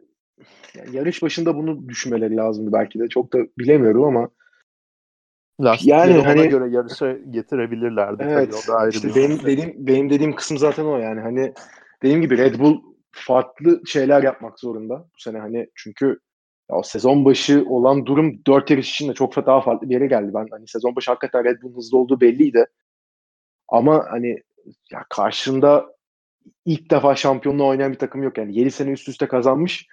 [0.76, 3.08] yani yarış başında bunu düşünmeleri lazımdı belki de.
[3.08, 4.30] Çok da bilemiyorum ama
[5.62, 8.24] Lastikleri yani ona hani, göre yarışa getirebilirlerdi.
[8.28, 8.52] Evet.
[8.52, 9.46] Tabii, o da ayrı işte bir benim şey.
[9.46, 11.22] dediğim benim dediğim kısım zaten o yani.
[11.22, 11.54] Hani
[12.04, 12.82] dediğim gibi Red Bull
[13.12, 16.20] farklı şeyler yapmak zorunda bu sene hani çünkü
[16.72, 20.08] ya o sezon başı olan durum dört yarış için de çok daha farklı bir yere
[20.08, 20.32] geldi.
[20.34, 22.66] Ben hani sezon başı hakikaten Red Bull'un hızlı olduğu belliydi.
[23.70, 24.44] Ama hani
[24.92, 25.86] ya karşında
[26.66, 28.38] ilk defa şampiyonluğu oynayan bir takım yok.
[28.38, 29.88] Yani 7 sene üst üste kazanmış.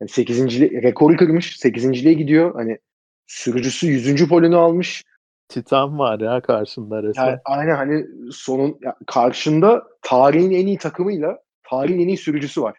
[0.00, 0.60] Yani 8.
[0.60, 1.56] rekoru kırmış.
[1.56, 2.54] 8.liğe gidiyor.
[2.54, 2.78] Hani
[3.26, 4.28] sürücüsü 100.
[4.28, 5.04] polünü almış.
[5.48, 7.26] Titan var ya karşında resmen.
[7.26, 12.78] Yani, aynen hani sonun ya karşında tarihin en iyi takımıyla tarihin en iyi sürücüsü var.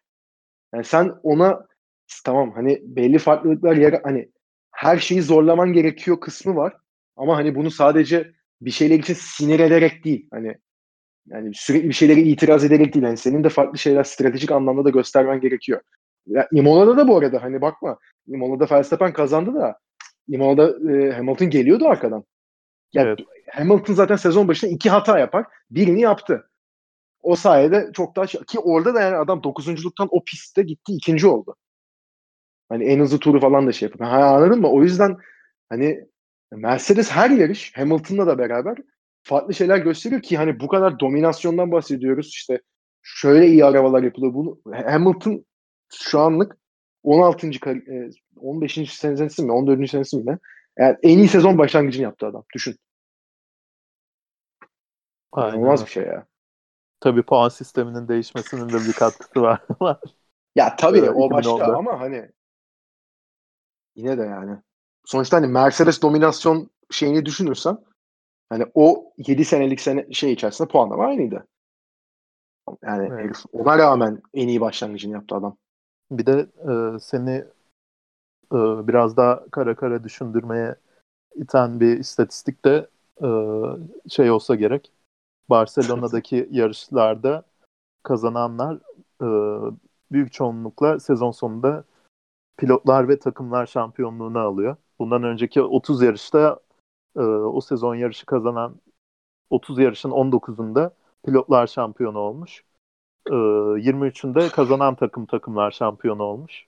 [0.73, 1.65] Yani sen ona
[2.25, 4.29] tamam hani belli farklılıklar yer hani
[4.71, 6.73] her şeyi zorlaman gerekiyor kısmı var.
[7.17, 8.31] Ama hani bunu sadece
[8.61, 10.27] bir şeyler için sinir ederek değil.
[10.31, 10.55] Hani
[11.27, 13.05] yani sürekli bir şeylere itiraz ederek değil.
[13.05, 15.81] Yani senin de farklı şeyler stratejik anlamda da göstermen gerekiyor.
[16.25, 17.97] Ya Imola'da da bu arada hani bakma.
[18.27, 19.79] Imola'da Verstappen kazandı da
[20.27, 22.23] Imola'da e, Hamilton geliyordu arkadan.
[22.93, 23.19] Yani evet.
[23.51, 25.45] Hamilton zaten sezon başında iki hata yapar.
[25.71, 26.49] Birini yaptı.
[27.21, 31.55] O sayede çok daha ki orada da yani adam dokuzunculuktan o pistte gitti ikinci oldu.
[32.69, 34.09] Hani en hızlı turu falan da şey yapıyor.
[34.09, 34.69] Ha, anladın mı?
[34.69, 35.17] O yüzden
[35.69, 36.07] hani
[36.51, 38.77] Mercedes her yarış Hamilton'la da beraber
[39.23, 42.27] farklı şeyler gösteriyor ki hani bu kadar dominasyondan bahsediyoruz.
[42.27, 42.61] İşte
[43.01, 44.33] şöyle iyi arabalar yapılıyor.
[44.33, 45.45] Bunu Hamilton
[45.93, 46.57] şu anlık
[47.03, 47.51] 16.
[48.35, 48.77] 15.
[48.77, 49.89] E, senesi mi 14.
[49.89, 50.39] senesi mi?
[50.77, 52.43] Yani en iyi sezon başlangıcını yaptı adam.
[52.53, 52.75] Düşün.
[55.31, 55.57] Aynen.
[55.57, 56.25] Olmaz bir şey ya.
[56.99, 59.61] Tabii puan sisteminin değişmesinin de bir katkısı var.
[60.55, 62.31] ya tabii ee, o başka ama hani
[63.95, 64.57] yine de yani.
[65.05, 67.77] Sonuçta hani Mercedes dominasyon şeyini düşünürsen
[68.49, 71.47] hani o 7 senelik sene şey içerisinde puanlama aynıydı.
[72.83, 73.43] Yani evet.
[73.51, 75.57] ona rağmen en iyi başlangıcını yaptı adam.
[76.17, 77.45] Bir de e, seni
[78.51, 78.57] e,
[78.87, 80.75] biraz daha kara kara düşündürmeye
[81.35, 82.89] iten bir istatistik de
[83.23, 83.29] e,
[84.09, 84.91] şey olsa gerek.
[85.49, 87.43] Barcelona'daki yarışlarda
[88.03, 88.79] kazananlar
[89.21, 89.27] e,
[90.11, 91.83] büyük çoğunlukla sezon sonunda
[92.57, 94.75] pilotlar ve takımlar şampiyonluğunu alıyor.
[94.99, 96.59] Bundan önceki 30 yarışta
[97.17, 98.75] e, o sezon yarışı kazanan
[99.49, 100.91] 30 yarışın 19'unda
[101.25, 102.63] pilotlar şampiyonu olmuş.
[103.29, 106.65] E, 23'ünde kazanan takım takımlar şampiyonu olmuş.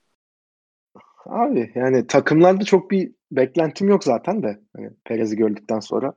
[1.26, 4.60] Abi yani takımlarda çok bir beklentim yok zaten de.
[4.76, 6.14] Hani Perez'i gördükten sonra.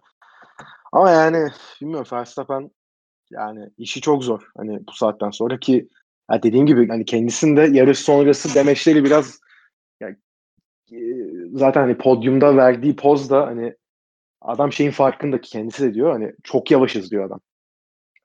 [0.91, 1.47] Ama yani
[1.81, 2.71] bilmiyorum Verstappen
[3.31, 4.49] yani işi çok zor.
[4.57, 5.89] Hani bu saatten sonra ki
[6.31, 9.39] ya dediğim gibi hani kendisinde yarış sonrası demeçleri biraz
[9.99, 10.15] yani,
[10.91, 10.97] e,
[11.53, 13.75] zaten hani podyumda verdiği poz da hani
[14.41, 17.41] adam şeyin farkındaki kendisi de diyor hani çok yavaşız diyor adam.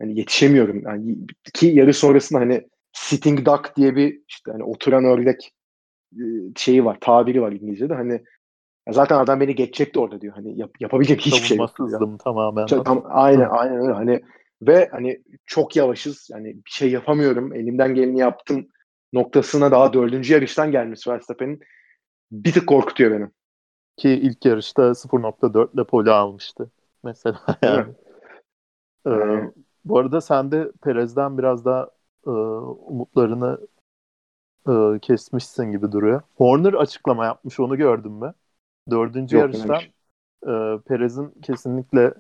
[0.01, 0.83] Hani yetişemiyorum.
[0.85, 1.17] Yani
[1.55, 5.53] ki yarış sonrasında hani sitting duck diye bir işte hani oturan ördek
[6.13, 6.25] e,
[6.57, 7.95] şeyi var, tabiri var İngilizce'de.
[7.95, 8.25] Hani
[8.91, 10.35] zaten adam beni geçecekti orada diyor.
[10.35, 11.79] Hani yap, yapabileceğim hiçbir şey yok.
[11.79, 12.19] Diyor.
[12.19, 12.67] tamamen.
[12.67, 13.93] Tam, aynen aynen öyle.
[13.93, 14.23] Hani
[14.63, 16.29] ve hani çok yavaşız.
[16.33, 17.55] Yani bir şey yapamıyorum.
[17.55, 18.69] Elimden geleni yaptım
[19.13, 21.61] noktasına daha dördüncü yarıştan gelmesi Verstappen'in
[22.33, 23.31] bir tık korkutuyor benim.
[23.97, 26.71] Ki ilk yarışta 0.4 ile pole almıştı.
[27.05, 27.93] Mesela yani.
[29.07, 29.11] Ee,
[29.85, 31.91] bu arada sen de Perez'den biraz daha
[32.27, 33.59] e, umutlarını
[34.69, 36.23] e, kesmişsin gibi duruyor.
[36.37, 38.35] Horner açıklama yapmış onu gördün mü?
[38.91, 39.83] Dördüncü Yok, yarıştan
[40.43, 42.15] e, Perez'in kesinlikle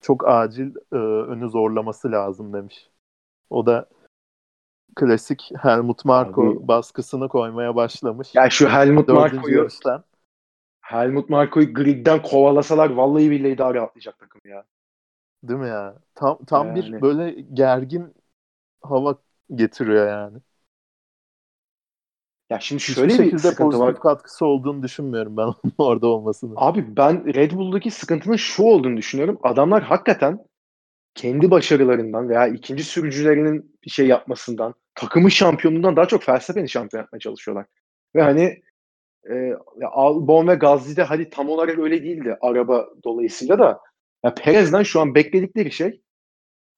[0.00, 2.90] çok acil e, önü zorlaması lazım demiş.
[3.50, 3.88] O da
[4.96, 8.34] klasik Helmut Marko Abi, baskısını koymaya başlamış.
[8.34, 10.04] Ya şu Helmut Marko'yu yarıştan.
[10.80, 14.64] Helmut Marko'yu gridden kovalasalar vallahi billahi daha rahatlayacak takım ya.
[15.48, 15.98] Değil mi ya?
[16.14, 16.74] Tam tam yani.
[16.76, 18.14] bir böyle gergin
[18.82, 19.18] hava
[19.54, 20.38] getiriyor yani.
[22.50, 24.00] Ya şimdi şöyle Hiçbir bir şekilde pozitif var.
[24.00, 26.52] katkısı olduğunu düşünmüyorum ben onun orada olmasını.
[26.56, 29.38] Abi ben Red Bull'daki sıkıntının şu olduğunu düşünüyorum.
[29.42, 30.38] Adamlar hakikaten
[31.14, 37.18] kendi başarılarından veya ikinci sürücülerinin bir şey yapmasından, takımın şampiyonluğundan daha çok Verstappen'i şampiyon yapmaya
[37.20, 37.66] çalışıyorlar.
[38.16, 38.62] Ve hani
[39.30, 39.54] e,
[39.92, 43.80] Albon ve Gazli'de hadi tam olarak öyle değildi araba dolayısıyla da
[44.24, 46.00] ya Perez'den şu an bekledikleri şey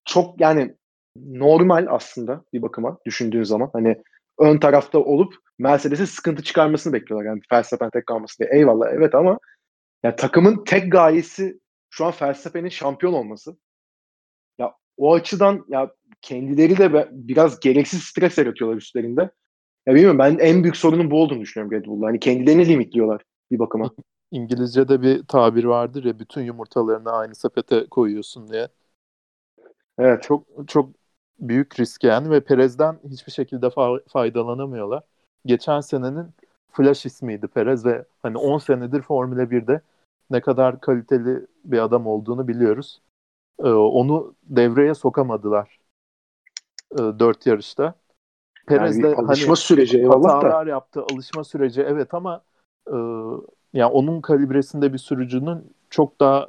[0.04, 0.74] çok yani
[1.16, 3.70] normal aslında bir bakıma düşündüğün zaman.
[3.72, 4.02] Hani
[4.38, 7.26] ön tarafta olup Mercedes'e sıkıntı çıkarmasını bekliyorlar.
[7.28, 8.50] Yani Verstappen tek kalması diye.
[8.52, 9.38] Eyvallah evet ama
[10.02, 13.56] ya takımın tek gayesi şu an Verstappen'in şampiyon olması.
[14.58, 15.90] Ya o açıdan ya
[16.22, 19.30] kendileri de biraz gereksiz stres yaratıyorlar üstlerinde.
[19.86, 22.06] Ya bilmiyorum ben en büyük sorunun bu olduğunu düşünüyorum Red Bull'da.
[22.06, 23.90] Hani kendilerini limitliyorlar bir bakıma.
[24.30, 28.68] İngilizce'de bir tabir vardır ya bütün yumurtalarını aynı sepete koyuyorsun diye.
[29.98, 30.22] Evet.
[30.22, 30.90] Çok çok
[31.38, 35.02] büyük risk yani ve Perez'den hiçbir şekilde fa- faydalanamıyorlar.
[35.46, 36.26] Geçen senenin
[36.72, 39.80] Flash ismiydi Perez ve hani 10 senedir Formula 1'de
[40.30, 43.00] ne kadar kaliteli bir adam olduğunu biliyoruz.
[43.60, 45.78] Ee, onu devreye sokamadılar.
[46.92, 47.94] Ee, 4 yarışta.
[48.66, 50.70] Perez yani de alışma hani, süreci eyvallah hatalar da.
[50.70, 52.42] yaptı, alışma süreci evet ama
[52.86, 52.96] e,
[53.72, 56.48] yani onun kalibresinde bir sürücünün çok daha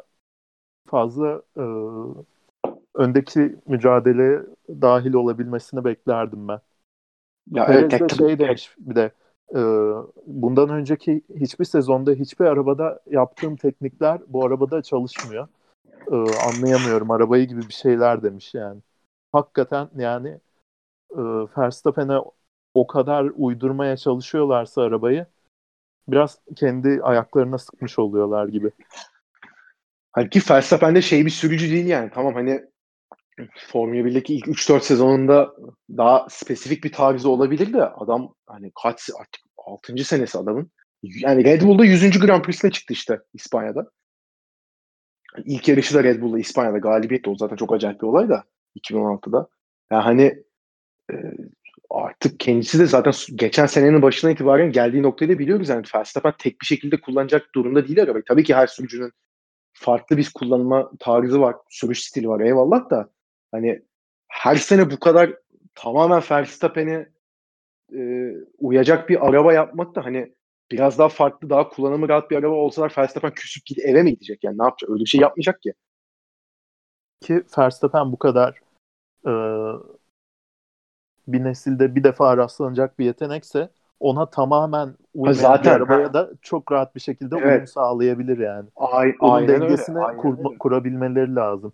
[0.88, 1.64] fazla e,
[2.96, 6.60] öndeki mücadeleye dahil olabilmesini beklerdim ben.
[7.52, 9.12] Ya evet, de şey demiş bir de
[9.56, 9.60] e,
[10.26, 15.48] bundan önceki hiçbir sezonda hiçbir arabada yaptığım teknikler bu arabada çalışmıyor.
[16.12, 18.82] E, anlayamıyorum arabayı gibi bir şeyler demiş yani.
[19.32, 20.30] Hakikaten yani
[21.12, 21.22] e,
[21.58, 22.18] Verstappen'e
[22.74, 25.26] o kadar uydurmaya çalışıyorlarsa arabayı
[26.08, 28.72] biraz kendi ayaklarına sıkmış oluyorlar gibi.
[30.12, 32.12] Hani ki Verstappen'de şey bir sürücü değil yani.
[32.14, 32.62] Tamam hani
[33.68, 35.54] Formula 1'deki ilk 3-4 sezonunda
[35.90, 40.04] daha spesifik bir tarzı olabilir de adam hani kaç artık 6.
[40.04, 40.72] senesi adamın.
[41.04, 42.20] Yani Red Bull'da 100.
[42.20, 43.92] Grand Prix'sine çıktı işte İspanya'da.
[45.46, 47.38] İlk yarışı da Red Bull'da İspanya'da galibiyet oldu.
[47.38, 48.44] Zaten çok acayip bir olay da
[48.80, 49.48] 2016'da.
[49.92, 50.44] Yani hani
[51.12, 51.16] e,
[51.90, 55.70] artık kendisi de zaten geçen senenin başına itibaren geldiği noktayı da biliyoruz.
[55.70, 58.24] Yani Verstappen tek bir şekilde kullanacak durumda değil arabayı.
[58.28, 59.12] Tabii ki her sürücünün
[59.74, 63.10] farklı bir kullanma tarzı var, sürüş stili var eyvallah da
[63.52, 63.82] hani
[64.28, 65.34] her sene bu kadar
[65.76, 67.10] tamamen Verstappen'e
[67.94, 70.34] e, uyacak bir araba yapmak da hani
[70.72, 74.44] biraz daha farklı, daha kullanımı rahat bir araba olsalar Verstappen küsüp gidip eve mi gidecek
[74.44, 74.90] yani ne yapacak?
[74.90, 75.74] Öyle bir şey yapmayacak ki.
[77.22, 78.60] Ki Verstappen bu kadar
[79.26, 79.32] e,
[81.28, 83.70] bir nesilde bir defa rastlanacak bir yetenekse
[84.00, 86.14] ona tamamen uymayan zaten, bir arabaya ha.
[86.14, 87.48] da çok rahat bir şekilde evet.
[87.48, 88.70] uyum sağlayabilir yani.
[88.76, 90.18] Ay, Onun aynen dengesini öyle.
[90.18, 90.58] Kur, öyle.
[90.58, 91.74] kurabilmeleri lazım.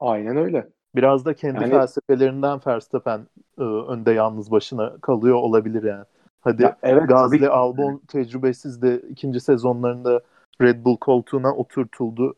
[0.00, 0.68] Aynen öyle.
[0.96, 3.20] Biraz da kendi yani, felsefelerinden Verstappen
[3.58, 6.04] e, önde yalnız başına kalıyor olabilir yani.
[6.40, 7.48] Hadi ya, evet, Gazli tabii.
[7.48, 10.20] Albon tecrübesiz de ikinci sezonlarında
[10.62, 12.34] Red Bull koltuğuna oturtuldu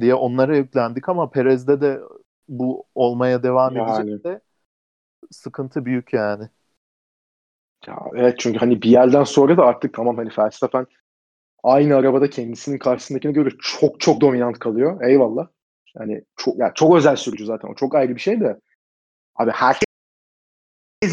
[0.00, 2.00] diye onlara yüklendik ama Perez'de de
[2.48, 4.00] bu olmaya devam yani.
[4.00, 4.40] edecek de
[5.32, 6.48] sıkıntı büyük yani.
[7.86, 10.86] Ya evet çünkü hani bir yerden sonra da artık tamam hani Verstappen
[11.62, 15.02] aynı arabada kendisinin karşısındakine göre çok çok dominant kalıyor.
[15.04, 15.48] Eyvallah.
[15.98, 17.68] Yani çok yani çok özel sürücü zaten.
[17.68, 18.60] O çok ayrı bir şey de.
[19.36, 19.86] Abi herkes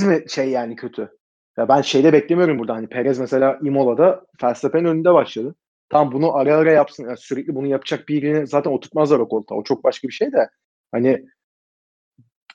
[0.06, 1.18] mi şey yani kötü?
[1.58, 2.76] Ya ben şeyde beklemiyorum burada.
[2.76, 5.56] Hani Perez mesela Imola'da Verstappen önünde başladı.
[5.90, 7.04] Tam bunu ara ara yapsın.
[7.06, 9.58] Yani sürekli bunu yapacak birini zaten oturtmazlar o koltuğa.
[9.58, 10.50] O çok başka bir şey de.
[10.92, 11.26] Hani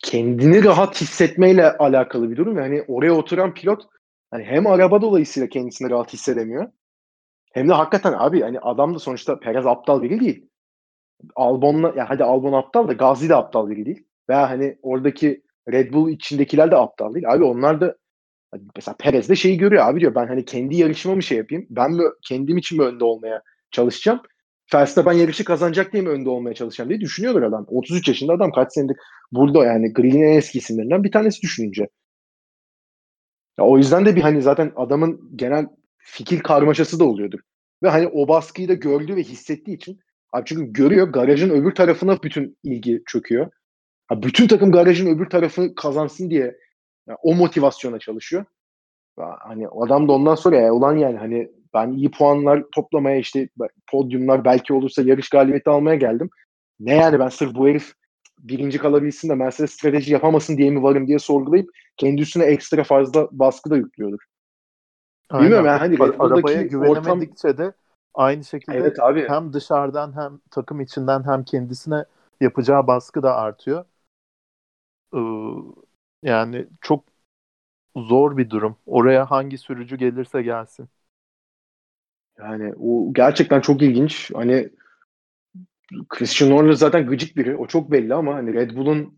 [0.04, 2.58] kendini rahat hissetmeyle alakalı bir durum.
[2.58, 3.82] Yani oraya oturan pilot
[4.30, 6.70] hani hem araba dolayısıyla kendisini rahat hissedemiyor.
[7.52, 10.48] Hem de hakikaten abi hani adam da sonuçta Perez aptal biri değil.
[11.36, 14.06] Albon'la ya hadi Albon aptal da Gazi de aptal biri değil.
[14.28, 15.42] Veya hani oradaki
[15.72, 17.26] Red Bull içindekiler de aptal değil.
[17.28, 17.96] Abi onlar da
[18.76, 21.66] mesela Perez de şeyi görüyor abi diyor ben hani kendi yarışıma mı şey yapayım?
[21.70, 24.20] Ben mi kendim için mi önde olmaya çalışacağım?
[24.74, 27.66] Verstappen yarışı kazanacak diye mi önde olmaya çalışacağım diye düşünüyorlar adam.
[27.68, 28.96] 33 yaşında adam kaç senedir
[29.32, 31.88] burada yani Green'in en eski isimlerinden bir tanesi düşününce.
[33.58, 35.66] Ya o yüzden de bir hani zaten adamın genel
[35.98, 37.38] fikir karmaşası da oluyordur.
[37.82, 40.00] Ve hani o baskıyı da gördüğü ve hissettiği için
[40.32, 43.50] abi çünkü görüyor garajın öbür tarafına bütün ilgi çöküyor.
[44.06, 46.56] Ha, bütün takım garajın öbür tarafını kazansın diye
[47.08, 48.44] yani o motivasyona çalışıyor.
[49.18, 53.48] Ya, hani adam da ondan sonra ya ulan yani hani ben iyi puanlar toplamaya işte
[53.90, 56.30] podyumlar belki olursa yarış galibiyeti almaya geldim.
[56.80, 57.92] Ne yani ben sırf bu herif
[58.38, 63.28] birinci kalabilsin de Mercedes strateji yapamasın diye mi varım diye sorgulayıp kendi üstüne ekstra fazla
[63.32, 64.18] baskı da yüklüyordur.
[65.30, 65.44] Aynen.
[65.44, 67.66] Bilmiyorum yani hani Red Arabaya güvenemedikçe ortam...
[67.66, 67.72] de
[68.14, 69.28] aynı şekilde evet, abi.
[69.28, 72.04] hem dışarıdan hem takım içinden hem kendisine
[72.40, 73.84] yapacağı baskı da artıyor.
[75.14, 75.18] Ee,
[76.22, 77.04] yani çok
[77.96, 78.76] zor bir durum.
[78.86, 80.88] Oraya hangi sürücü gelirse gelsin.
[82.38, 84.30] Yani o gerçekten çok ilginç.
[84.34, 84.70] Hani
[86.08, 87.56] Christian Horner zaten gıcık biri.
[87.56, 89.16] O çok belli ama hani Red Bull'un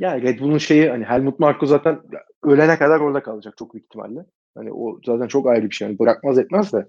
[0.00, 2.00] yani Red Bull'un şeyi hani Helmut Marko zaten
[2.42, 4.26] ölene kadar orada kalacak çok büyük ihtimalle.
[4.54, 5.88] Hani o zaten çok ayrı bir şey.
[5.88, 6.88] Yani bırakmaz etmez de.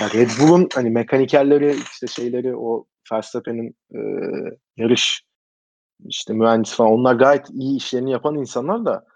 [0.00, 4.00] Yani Red Bull'un hani mekanikerleri işte şeyleri o Verstappen'in e,
[4.76, 5.22] yarış
[6.04, 9.06] işte mühendis falan onlar gayet iyi işlerini yapan insanlar da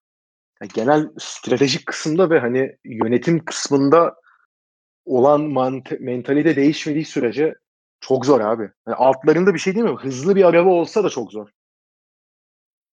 [0.62, 4.19] yani genel stratejik kısımda ve hani yönetim kısmında
[5.04, 7.54] olan mant- mentalite değişmediği sürece
[8.00, 8.70] çok zor abi.
[8.86, 9.96] Yani altlarında bir şey değil mi?
[10.00, 11.48] Hızlı bir araba olsa da çok zor.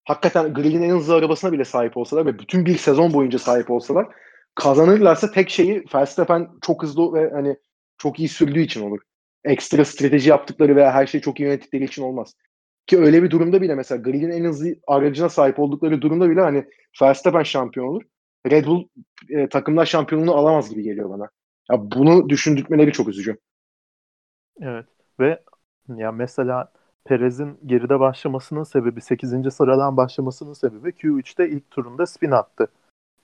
[0.06, 4.08] Hakikaten Grill'in en hızlı arabasına bile sahip olsalar ve bütün bir sezon boyunca sahip olsalar
[4.56, 7.58] kazanırlarsa tek şeyi Verstappen çok hızlı ve hani
[7.98, 9.00] çok iyi sürdüğü için olur.
[9.44, 12.34] Ekstra strateji yaptıkları veya her şeyi çok iyi yönettikleri için olmaz.
[12.88, 16.66] Ki öyle bir durumda bile mesela Grill'in en hızlı aracına sahip oldukları durumda bile hani
[17.02, 18.04] Verstappen şampiyon olur.
[18.52, 18.88] Red Bull
[19.30, 21.30] e, takımlar şampiyonluğunu alamaz gibi geliyor bana.
[21.72, 23.38] Ya bunu düşündürtmeleri çok üzücü.
[24.62, 24.86] Evet
[25.20, 25.44] ve
[25.96, 26.72] ya mesela
[27.06, 29.52] Perez'in geride başlamasının sebebi 8.
[29.52, 32.68] sıradan başlamasının sebebi Q3'te ilk turunda spin attı.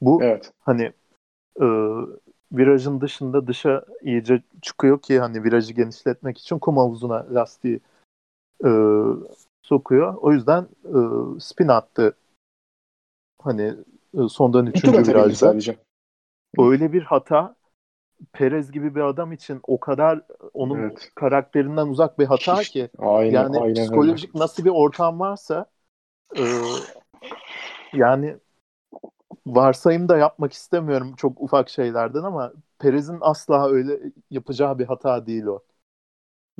[0.01, 0.51] Bu evet.
[0.59, 0.93] hani
[1.61, 1.65] e,
[2.51, 7.79] virajın dışında dışa iyice çıkıyor ki hani virajı genişletmek için kum havuzuna lastiği
[8.65, 8.69] e,
[9.61, 10.15] sokuyor.
[10.15, 10.99] O yüzden e,
[11.39, 12.15] spin attı.
[13.41, 13.73] Hani
[14.17, 15.55] e, sondan üçüncü virajda.
[16.57, 17.55] Öyle bir hata
[18.33, 20.21] Perez gibi bir adam için o kadar
[20.53, 21.11] onun evet.
[21.15, 24.43] karakterinden uzak bir hata ki aynen, yani aynen psikolojik öyle.
[24.43, 25.65] nasıl bir ortam varsa
[26.37, 26.43] e,
[27.93, 28.37] yani
[29.45, 33.99] varsayım da yapmak istemiyorum çok ufak şeylerden ama Perez'in asla öyle
[34.29, 35.59] yapacağı bir hata değil o.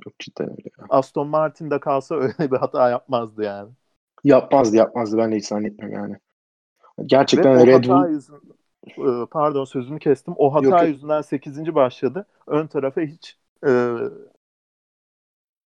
[0.06, 0.70] Yok cidden öyle.
[0.90, 3.72] Aston Martin'de kalsa öyle bir hata yapmazdı yani.
[4.24, 6.18] Yapmazdı yapmazdı ben de hiç zannetmiyorum yani.
[7.06, 8.10] Gerçekten Ve Red Bull...
[8.10, 8.53] Yüzün, e,
[9.32, 10.34] pardon sözünü kestim.
[10.38, 11.76] O hata yok, yüzünden 8.
[11.76, 12.26] başladı.
[12.48, 13.96] Ön tarafa hiç e,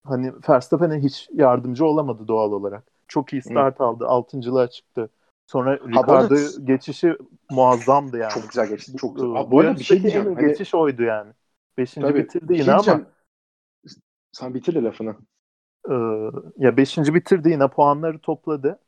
[0.04, 2.84] hani Verstappen'e hiç yardımcı olamadı doğal olarak.
[3.08, 3.84] Çok iyi start Hı.
[3.84, 4.08] aldı.
[4.08, 5.10] Altıncılığa çıktı.
[5.48, 7.18] Sonra Ricardo geçişi
[7.52, 8.32] muazzamdı yani.
[8.32, 8.98] Çok güzel geçti.
[8.98, 9.30] Çok güzel.
[9.30, 10.36] Bu, bu arada bir şey diyeceğim.
[10.36, 10.48] Hani...
[10.48, 11.34] Geçiş oydu yani.
[11.78, 13.02] Beşinci Tabii, bitirdi yine şey ama.
[14.32, 15.16] Sen bitir de lafını.
[15.90, 15.94] Ee,
[16.58, 18.80] ya beşinci bitirdi yine puanları topladı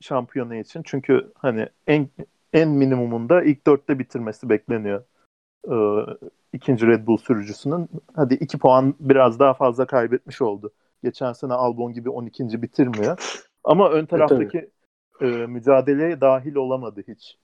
[0.00, 0.82] şampiyonu için.
[0.84, 2.08] Çünkü hani en
[2.52, 5.04] en minimumunda ilk dörtte bitirmesi bekleniyor.
[5.68, 6.06] Ee,
[6.52, 7.88] ikinci Red Bull sürücüsünün.
[8.14, 10.72] Hadi iki puan biraz daha fazla kaybetmiş oldu.
[11.02, 12.62] Geçen sene Albon gibi 12.
[12.62, 13.40] bitirmiyor.
[13.64, 14.70] Ama ön taraftaki
[15.20, 17.38] e, mücadeleye dahil olamadı hiç.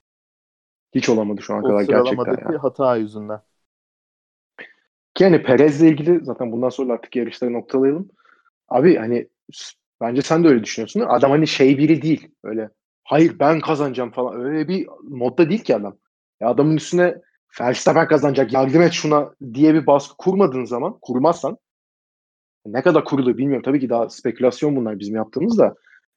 [0.95, 2.53] Hiç olamadı şu an kadar gerçekten.
[2.53, 3.41] O hata yüzünden.
[5.19, 8.09] Yani Perez'le ilgili zaten bundan sonra artık yarışları noktalayalım.
[8.69, 9.27] Abi hani
[10.01, 10.99] bence sen de öyle düşünüyorsun.
[10.99, 12.31] Adam hani şey biri değil.
[12.43, 12.69] Öyle
[13.07, 14.41] hayır ben kazanacağım falan.
[14.41, 15.97] Öyle bir modda değil ki adam.
[16.39, 17.15] Ya adamın üstüne
[17.61, 21.57] Verstappen kazanacak yardım et şuna diye bir baskı kurmadığın zaman kurmazsan
[22.65, 23.63] ne kadar kurulu bilmiyorum.
[23.65, 25.75] Tabii ki daha spekülasyon bunlar bizim yaptığımız da.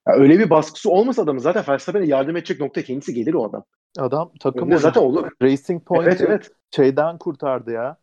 [0.09, 3.65] Ya öyle bir baskısı olmasa adamın zaten Verstappen'e yardım edecek nokta kendisi gelir o adam.
[3.99, 5.31] Adam takımı zaten olur.
[5.43, 6.51] Racing Point'i evet, evet.
[6.77, 7.97] şeyden kurtardı ya.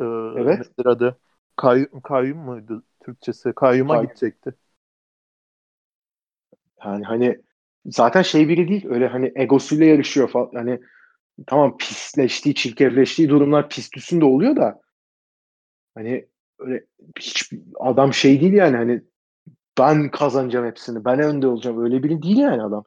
[0.00, 0.04] Ee,
[0.36, 0.70] evet.
[0.84, 1.16] Adı?
[1.56, 3.52] Kayyum, kayyum muydu Türkçesi?
[3.52, 4.54] Kayyuma Kay- gidecekti.
[6.84, 7.40] Yani hani
[7.86, 8.86] zaten şey biri değil.
[8.88, 10.50] Öyle hani egosuyla yarışıyor falan.
[10.54, 10.80] Hani
[11.46, 14.80] tamam pisleştiği, çirkefleştiği durumlar pist üstünde oluyor da
[15.94, 16.26] hani
[16.58, 16.84] öyle
[17.18, 19.02] hiç adam şey değil yani hani
[19.78, 21.04] ben kazanacağım hepsini.
[21.04, 21.84] Ben önde olacağım.
[21.84, 22.84] Öyle biri değil yani adam.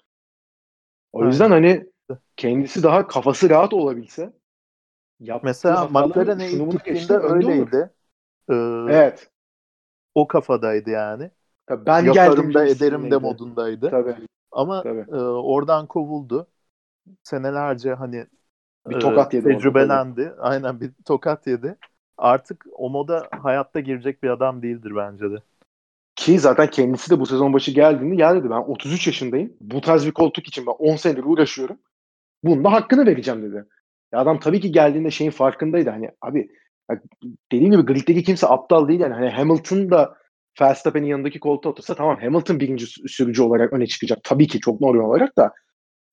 [1.11, 1.85] O yüzden hani
[2.37, 4.33] kendisi daha kafası rahat olabilse
[5.43, 7.89] Mesela McLaren'e ilk gittiğinde öyleydi.
[8.49, 8.53] Ee,
[8.89, 9.29] evet.
[10.15, 11.31] O kafadaydı yani.
[11.65, 13.89] Tabii ben Yaparım geldim da ederim de modundaydı.
[13.89, 14.15] Tabii.
[14.53, 15.05] Ama Tabii.
[15.11, 16.47] E, oradan kovuldu.
[17.23, 18.25] Senelerce hani
[18.89, 19.47] bir tokat yedi.
[19.47, 20.21] Tecrübelendi.
[20.21, 20.41] Orada.
[20.41, 21.75] Aynen bir tokat yedi.
[22.17, 25.35] Artık o moda hayatta girecek bir adam değildir bence de.
[26.15, 29.53] Ki zaten kendisi de bu sezon başı geldiğinde ya dedi ben 33 yaşındayım.
[29.61, 31.77] Bu tarz bir koltuk için ben 10 senedir uğraşıyorum.
[32.43, 33.65] Bunun da hakkını vereceğim dedi.
[34.13, 35.89] Ya adam tabii ki geldiğinde şeyin farkındaydı.
[35.89, 36.49] Hani abi
[37.51, 39.13] dediğim gibi griddeki kimse aptal değil yani.
[39.13, 40.17] Hani Hamilton da
[40.61, 44.19] Verstappen'in yanındaki koltuğa otursa tamam Hamilton birinci sürücü olarak öne çıkacak.
[44.23, 45.53] Tabii ki çok normal olarak da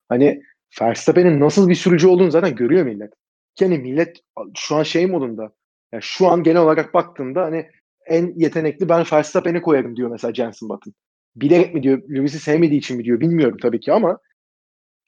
[0.09, 0.41] hani
[0.81, 3.13] Verstappen'in nasıl bir sürücü olduğunu zaten görüyor millet.
[3.59, 4.17] Yani millet
[4.57, 5.51] şu an şey modunda.
[5.91, 7.65] Yani şu an genel olarak baktığında hani
[8.07, 10.93] en yetenekli ben Verstappen'i koyarım diyor mesela Jensen Button.
[11.35, 14.19] Bilerek mi diyor, Lewis'i sevmediği için mi diyor bilmiyorum tabii ki ama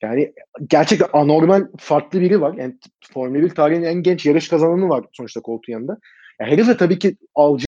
[0.02, 0.32] yani
[0.68, 2.54] gerçekten anormal farklı biri var.
[2.58, 2.78] Yani
[3.12, 5.98] Formula 1 tarihinin en genç yarış kazananı var sonuçta koltuğun yanında.
[6.40, 7.73] Yani herif de tabii ki alacağı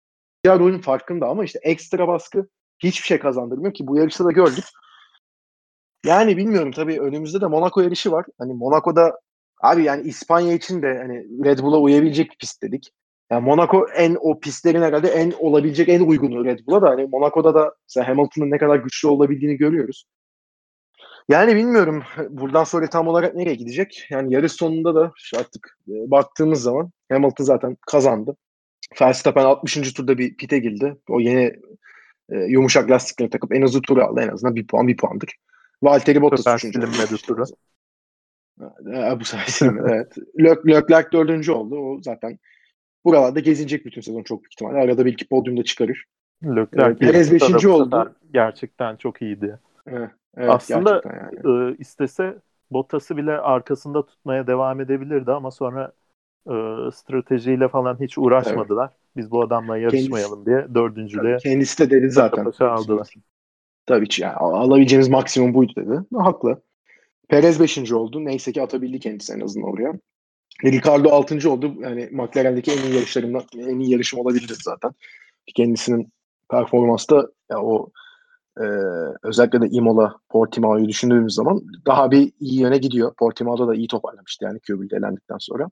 [0.50, 2.48] rolün farkında ama işte ekstra baskı
[2.80, 4.66] hiçbir şey kazandırmıyor ki bu yarışta da gördük.
[6.06, 8.26] Yani bilmiyorum tabii önümüzde de Monaco yarışı var.
[8.40, 9.20] Hani Monaco'da
[9.62, 12.92] abi yani İspanya için de hani Red Bull'a uyabilecek bir pist dedik.
[13.32, 17.56] Yani Monaco en o pistlerin herhalde en olabilecek en uygunu Red Bull'a da hani Monaco'da
[17.56, 20.06] da mesela Hamilton'ın ne kadar güçlü olabildiğini görüyoruz.
[21.30, 24.08] Yani bilmiyorum buradan sonra tam olarak nereye gidecek.
[24.10, 28.36] Yani yarış sonunda da artık e, baktığımız zaman Hamilton zaten kazandı.
[29.02, 29.94] Verstappen 60.
[29.94, 30.98] turda bir pite girdi.
[31.10, 31.54] O yeni
[32.30, 34.22] e, yumuşak lastikleri takıp en hızlı turu aldı.
[34.22, 35.36] En azından bir puan bir puandır.
[35.84, 37.22] Valtteri Bottas 3.
[37.22, 37.44] turu.
[38.62, 40.16] E, bu sayesinde evet.
[40.40, 41.80] Lök, Leclerc dördüncü oldu.
[41.80, 42.40] O zaten
[43.06, 44.78] buralarda gezinecek bütün sezon çok büyük ihtimalle.
[44.78, 46.06] Arada bir iki podyumda çıkarır.
[46.44, 48.16] Leclerc Perez beşinci oldu.
[48.34, 49.60] Gerçekten çok iyiydi.
[49.88, 51.72] Evet, evet, Aslında yani.
[51.72, 52.38] e, istese
[52.72, 55.92] Bottas'ı bile arkasında tutmaya devam edebilirdi ama sonra
[56.48, 58.88] e, stratejiyle falan hiç uğraşmadılar.
[58.88, 59.00] Evet.
[59.16, 62.46] Biz bu adamla yarışmayalım kendisi, diye dördüncülüğe kendisi de dedi zaten.
[62.60, 63.14] aldılar.
[63.86, 66.00] Tabii ki yani alabileceğiniz maksimum buydu dedi.
[66.16, 66.62] Haklı.
[67.30, 67.92] Perez 5.
[67.92, 68.26] oldu.
[68.26, 69.94] Neyse ki atabildi kendisi en azından oraya.
[70.64, 71.52] Ricardo 6.
[71.52, 71.74] oldu.
[71.80, 74.92] Yani McLaren'deki en iyi yarışlarından en iyi yarışım olabilirdi zaten.
[75.56, 76.14] Kendisinin
[76.52, 77.92] performansı da ya o
[78.58, 78.66] e,
[79.24, 83.14] özellikle de Imola, Portimao'yu düşündüğümüz zaman daha bir iyi yöne gidiyor.
[83.16, 85.70] Portimao'da da iyi toparlamıştı yani Köbül'de elendikten sonra.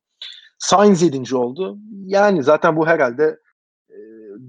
[0.63, 1.35] Sainz 7.
[1.35, 1.77] oldu.
[2.05, 3.39] Yani zaten bu herhalde
[3.89, 3.97] e,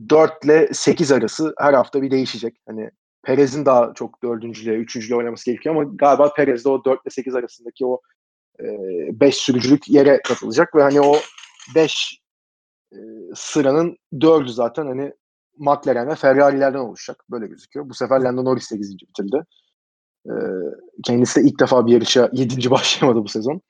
[0.08, 2.56] 4 ile 8 arası her hafta bir değişecek.
[2.66, 2.90] Hani
[3.22, 7.34] Perez'in daha çok dördüncülüğe, üçüncülüğe oynaması gerekiyor ama galiba Perez de o 4 ile 8
[7.34, 8.00] arasındaki o
[8.60, 11.16] 5 e, sürücülük yere katılacak ve hani o
[11.74, 12.20] 5
[12.92, 12.98] e,
[13.34, 15.12] sıranın 4'ü zaten hani
[15.58, 17.24] McLaren ve Ferrari'lerden oluşacak.
[17.30, 17.88] Böyle gözüküyor.
[17.88, 18.96] Bu sefer Lando Norris 8.
[19.00, 19.44] bitirdi.
[20.26, 20.32] E,
[21.04, 22.70] kendisi de ilk defa bir yarışa 7.
[22.70, 23.60] başlayamadı bu sezon.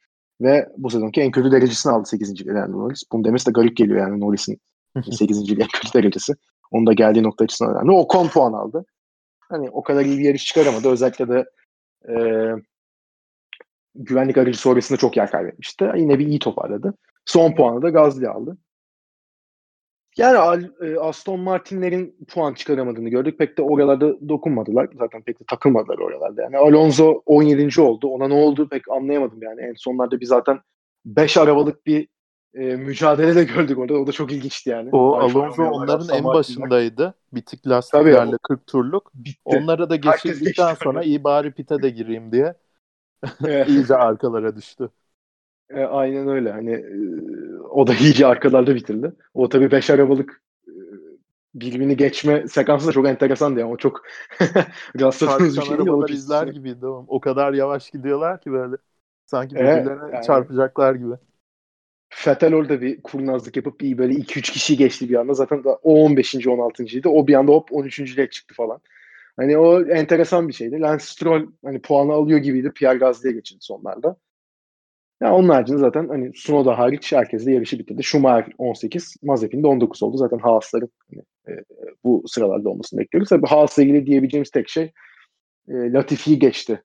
[0.41, 2.47] Ve bu sezonki en kötü derecesini aldı 8.
[2.47, 3.03] Lando Norris.
[3.13, 4.61] Bunu demesi de garip geliyor yani Norris'in
[5.13, 5.51] 8.
[5.51, 6.33] en kötü derecesi.
[6.71, 7.93] Onun da geldiği nokta açısından önemli.
[7.93, 8.85] O kon puan aldı.
[9.41, 10.89] Hani o kadar iyi bir yarış çıkaramadı.
[10.89, 11.45] Özellikle de
[12.09, 12.15] e,
[13.95, 15.91] güvenlik aracı sonrasında çok yer kaybetmişti.
[15.97, 16.95] Yine bir iyi toparladı.
[17.25, 18.59] Son puanı da Gazli aldı.
[20.17, 23.39] Yani e, Aston Martin'lerin puan çıkaramadığını gördük.
[23.39, 24.89] Pek de oralarda dokunmadılar.
[24.99, 26.43] Zaten pek de takılmadılar oralarda.
[26.43, 27.81] Yani Alonso 17.
[27.81, 28.09] oldu.
[28.09, 29.61] Ona ne oldu pek anlayamadım yani.
[29.61, 30.61] En sonlarda bir zaten
[31.05, 32.09] 5 arabalık bir
[32.55, 33.95] e, mücadele de gördük orada.
[33.95, 34.89] O da çok ilginçti yani.
[34.93, 37.15] O Alfa Alonso onların en başındaydı.
[37.33, 39.11] Bitik lastiklerle Tabii, 40 turluk.
[39.15, 39.41] Bitti.
[39.45, 42.55] Onlara da geçirdikten sonra iyi bari pite de gireyim diye
[43.69, 44.91] iyice arkalara düştü.
[45.71, 46.53] E, aynen öyle.
[46.53, 46.97] Hani e,
[47.71, 49.13] o da iyice arkalarda bitirdi.
[49.35, 50.73] O tabii beş arabalık e,
[51.55, 54.03] birbirini geçme sekansı da çok enteresan diye ama çok
[55.01, 55.91] rastladığımız bir şey değil.
[55.91, 56.87] Arabalar izler gibiydi.
[56.87, 58.77] O kadar yavaş gidiyorlar ki böyle.
[59.27, 60.25] Sanki birbirlerine evet, yani.
[60.27, 61.15] çarpacaklar gibi.
[62.09, 65.35] Fetel orada bir kurnazlık yapıp iyi böyle 2-3 kişi geçti bir anda.
[65.35, 66.35] Zaten o 15.
[66.35, 67.09] 16.ydi.
[67.09, 68.81] O bir anda hop 13.lüğe çıktı falan.
[69.37, 70.81] Hani o enteresan bir şeydi.
[70.81, 72.73] Lance Stroll hani puanı alıyor gibiydi.
[72.75, 74.17] Pierre Gasly'e geçildi sonlarda.
[75.23, 78.03] Yani onun haricinde zaten hani Sunoda hariç herkes de yarışı bitirdi.
[78.03, 80.17] Schumacher 18, Mazepin de 19 oldu.
[80.17, 81.65] Zaten Haas'ların hani, e,
[82.05, 83.29] bu sıralarda olmasını bekliyoruz.
[83.29, 84.93] Tabii Haas'la ilgili diyebileceğimiz tek şey
[85.69, 86.83] e, Latifi'yi geçti.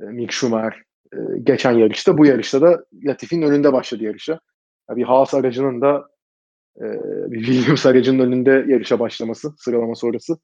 [0.00, 2.18] E, Mick Schumacher e, geçen yarışta.
[2.18, 4.40] Bu yarışta da Latifi'nin önünde başladı yarışa.
[4.88, 6.08] Yani bir Haas aracının da
[6.80, 6.84] e,
[7.30, 10.38] bir Williams aracının önünde yarışa başlaması sıralama sonrası.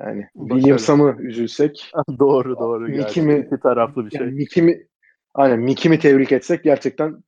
[0.00, 1.92] Yani Williams'a mı üzülsek?
[2.18, 2.88] doğru doğru.
[2.88, 4.20] Mickey mi, İki taraflı bir şey.
[4.20, 4.86] Yani Mickey mi,
[5.34, 7.24] aynen Mickey mi tebrik etsek gerçekten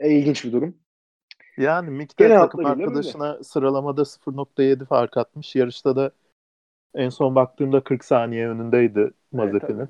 [0.00, 0.76] e, ilginç bir durum.
[1.58, 5.56] Yani Mick de takım arkadaşına sıralamada 0.7 fark atmış.
[5.56, 6.10] Yarışta da
[6.94, 9.78] en son baktığımda 40 saniye önündeydi Mazepin'in.
[9.78, 9.88] Evet,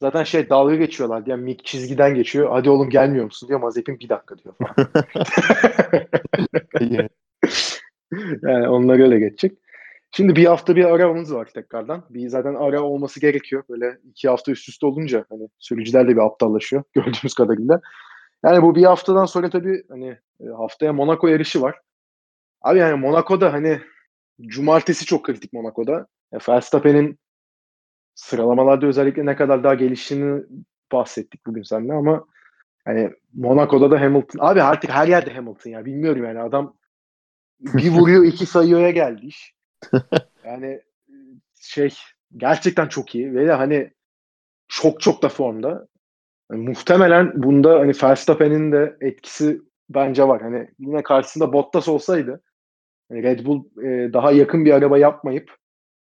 [0.00, 1.22] Zaten şey dalga geçiyorlar.
[1.26, 2.50] Yani Mick çizgiden geçiyor.
[2.50, 3.60] Hadi oğlum gelmiyor musun diyor.
[3.60, 4.90] Mazepin bir dakika diyor falan.
[8.42, 9.58] yani onlar öyle geçecek.
[10.14, 12.04] Şimdi bir hafta bir aramamız var tekrardan.
[12.10, 13.62] Bir zaten ara olması gerekiyor.
[13.68, 17.80] Böyle iki hafta üst üste olunca hani sürücüler de bir aptallaşıyor gördüğümüz kadarıyla.
[18.44, 21.80] Yani bu bir haftadan sonra tabii hani e, haftaya Monaco yarışı var.
[22.62, 23.80] Abi yani Monaco'da hani
[24.40, 26.06] cumartesi çok kritik Monaco'da.
[26.32, 27.18] Ya Verstappen'in
[28.14, 30.42] sıralamalarda özellikle ne kadar daha geliştiğini
[30.92, 32.24] bahsettik bugün seninle ama
[32.84, 34.38] hani Monaco'da da Hamilton.
[34.46, 35.84] Abi artık her yerde Hamilton ya.
[35.84, 36.76] Bilmiyorum yani adam
[37.60, 39.54] bir vuruyor iki sayıya geldi iş.
[40.44, 40.80] yani
[41.54, 41.94] şey
[42.36, 43.90] gerçekten çok iyi ve de hani
[44.68, 45.88] çok çok da formda.
[46.52, 49.60] Yani muhtemelen bunda hani Verstappen'in de etkisi
[49.90, 50.42] bence var.
[50.42, 52.42] Hani yine karşısında Bottas olsaydı
[53.10, 55.56] hani Red Bull e, daha yakın bir araba yapmayıp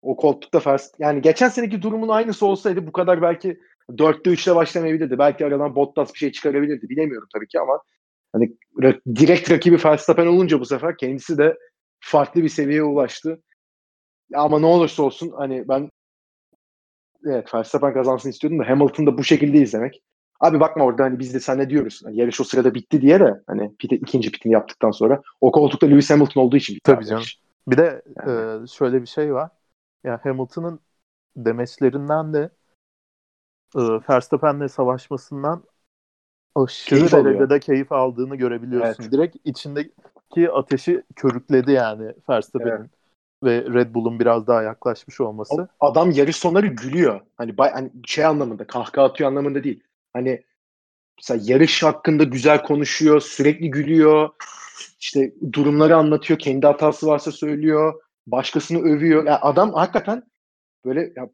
[0.02, 3.60] o koltukta First yani geçen seneki durumun aynısı olsaydı bu kadar belki
[3.90, 5.18] 4'te 3'te başlamayabilirdi.
[5.18, 6.88] Belki aradan Bottas bir şey çıkarabilirdi.
[6.88, 7.82] Bilemiyorum tabii ki ama
[8.32, 8.56] hani
[9.16, 11.56] direkt rakibi Verstappen olunca bu sefer kendisi de
[12.00, 13.42] farklı bir seviyeye ulaştı.
[14.34, 15.90] Ama ne olursa olsun hani ben
[17.24, 20.02] evet Verstappen kazansın istiyordum da Hamilton da bu şekilde izlemek.
[20.40, 22.02] Abi bakma orada hani biz de sen ne diyoruz?
[22.04, 25.86] Hani yarış o sırada bitti diye de hani pit, ikinci pitini yaptıktan sonra o koltukta
[25.86, 26.92] Lewis Hamilton olduğu için bitti.
[26.92, 27.24] Tabii canım.
[27.68, 28.64] Bir de yani.
[28.64, 29.50] e, şöyle bir şey var.
[30.04, 30.80] Ya Hamilton'ın
[31.36, 32.50] demeçlerinden de
[33.76, 35.62] e, Verstappen'le savaşmasından
[36.54, 39.02] aşırı keyif derecede keyif aldığını görebiliyorsun.
[39.02, 39.12] Evet.
[39.12, 42.72] Direkt içindeki ateşi körükledi yani Verstappen'in.
[42.72, 42.90] Evet.
[43.44, 45.68] Ve Red Bull'un biraz daha yaklaşmış olması.
[45.80, 47.20] Adam yarış sonları gülüyor.
[47.36, 49.82] Hani, bay, hani şey anlamında, kahkaha atıyor anlamında değil.
[50.12, 50.44] Hani
[51.18, 54.28] mesela yarış hakkında güzel konuşuyor, sürekli gülüyor.
[55.00, 59.26] İşte durumları anlatıyor, kendi hatası varsa söylüyor, başkasını övüyor.
[59.26, 60.22] Yani adam hakikaten
[60.84, 61.28] böyle ya,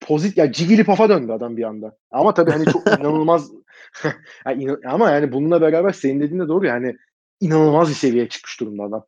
[0.00, 1.96] pozit ya Jigglypuff'a döndü adam bir anda.
[2.10, 3.50] Ama tabii hani çok inanılmaz
[4.46, 6.96] yani ama yani bununla beraber senin dediğin de doğru yani
[7.40, 9.04] inanılmaz bir seviyeye çıkmış durumda adam.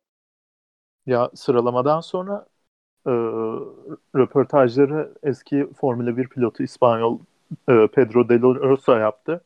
[1.07, 2.45] Ya sıralamadan sonra
[3.07, 3.11] e,
[4.15, 7.19] röportajları eski Formula 1 pilotu İspanyol
[7.69, 9.41] e, Pedro de Rosa yaptı.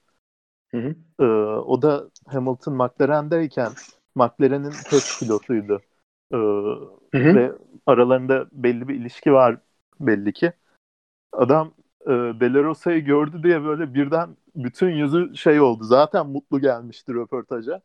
[0.72, 0.96] Hı hı.
[1.20, 1.26] E,
[1.62, 3.72] o da Hamilton McLaren'deyken
[4.16, 5.82] McLaren'in test pilotuydu.
[6.34, 7.36] E, hı hı.
[7.36, 7.52] Ve
[7.86, 9.58] aralarında belli bir ilişki var
[10.00, 10.54] belli ki.
[11.34, 11.74] Adam
[12.06, 15.84] e, De La Rosa'yı gördü diye böyle birden bütün yüzü şey oldu.
[15.84, 17.82] Zaten mutlu gelmişti röportaja.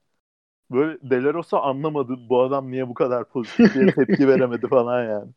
[0.71, 5.05] Böyle De La Rosa anlamadı bu adam niye bu kadar pozitif diye tepki veremedi falan
[5.05, 5.31] yani.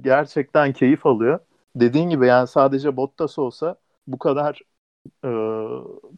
[0.00, 1.38] Gerçekten keyif alıyor.
[1.76, 3.76] Dediğin gibi yani sadece Bottas olsa
[4.06, 4.60] bu kadar
[5.24, 5.30] e,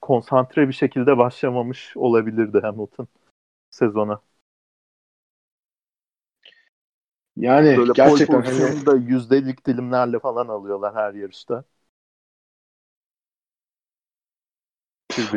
[0.03, 3.09] konsantre bir şekilde başlamamış olabilirdi Hamilton
[3.71, 4.23] sezona.
[7.37, 8.87] Yani Böyle gerçekten hani...
[8.87, 11.65] da yüzdelik dilimlerle falan alıyorlar her yarışta.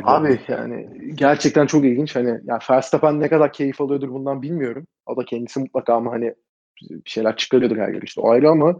[0.03, 2.15] Abi yani gerçekten çok ilginç.
[2.15, 4.87] Hani ya Verstappen ne kadar keyif alıyordur bundan bilmiyorum.
[5.05, 6.33] O da kendisi mutlaka ama hani
[6.81, 8.21] bir şeyler çıkarıyordur her yarışta.
[8.21, 8.77] O ayrı ama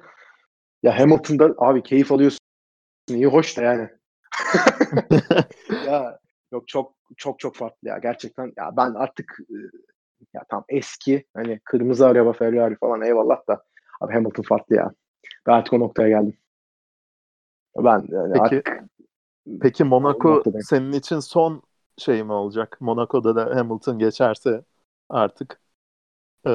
[0.84, 2.40] ya Hamilton'da abi keyif alıyorsun.
[3.10, 3.90] İyi hoş da yani.
[5.86, 6.20] ya
[6.52, 8.54] yok çok çok çok farklı ya gerçekten.
[8.58, 9.38] Ya ben artık
[10.34, 13.64] ya tam eski hani kırmızı araba Ferrari falan eyvallah da
[14.02, 14.92] abi Hamilton farklı ya.
[15.48, 16.38] Ben artık o noktaya geldim.
[17.78, 18.84] Ben yani peki, artık
[19.62, 21.62] peki Monaco senin için son
[21.98, 22.78] şey mi olacak?
[22.80, 24.64] Monaco'da da Hamilton geçerse
[25.10, 25.60] artık
[26.48, 26.52] e,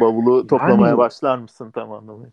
[0.00, 2.32] bavulu toplamaya yani, başlar mısın tam anlamıyla?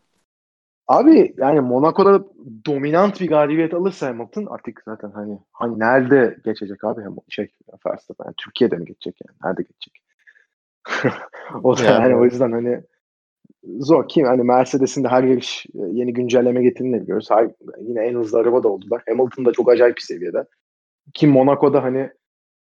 [0.88, 2.24] Abi yani Monaco'da
[2.66, 7.48] dominant bir galibiyet alırsa Hamilton artık zaten hani hani nerede geçecek abi şey
[7.86, 10.04] Verstappen yani Türkiye'de mi geçecek yani nerede geçecek?
[11.64, 12.84] o da yani, yani o yüzden hani
[13.64, 17.28] zor ki hani Mercedes'in de her yarış e, yeni güncelleme getirdiğini biliyoruz.
[17.32, 17.52] Her,
[17.82, 19.04] yine en hızlı araba da oldular.
[19.08, 20.46] Hamilton da çok acayip bir seviyede.
[21.14, 22.12] Ki Monaco'da hani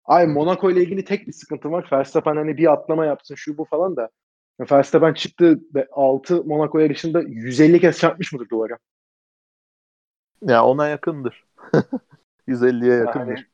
[0.04, 1.88] ay Monaco ile ilgili tek bir sıkıntı var.
[1.92, 4.10] Verstappen hani bir atlama yapsın şu bu falan da
[4.70, 5.60] Verstappen çıktı
[5.92, 8.78] 6 Monaco yarışında 150 kez çarpmış mıdır duvara?
[10.42, 11.44] Ya ona yakındır.
[12.48, 13.28] 150'ye yakındır.
[13.28, 13.44] Yani,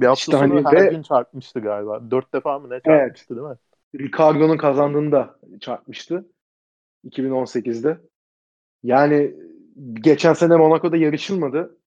[0.00, 2.10] bir hafta işte hani her ve, gün çarpmıştı galiba.
[2.10, 3.56] Dört defa mı ne çarpmıştı evet, değil mi?
[3.94, 6.26] Ricardo'nun kazandığında çarpmıştı.
[7.04, 7.98] 2018'de.
[8.82, 9.34] Yani
[9.94, 11.78] geçen sene Monaco'da yarışılmadı.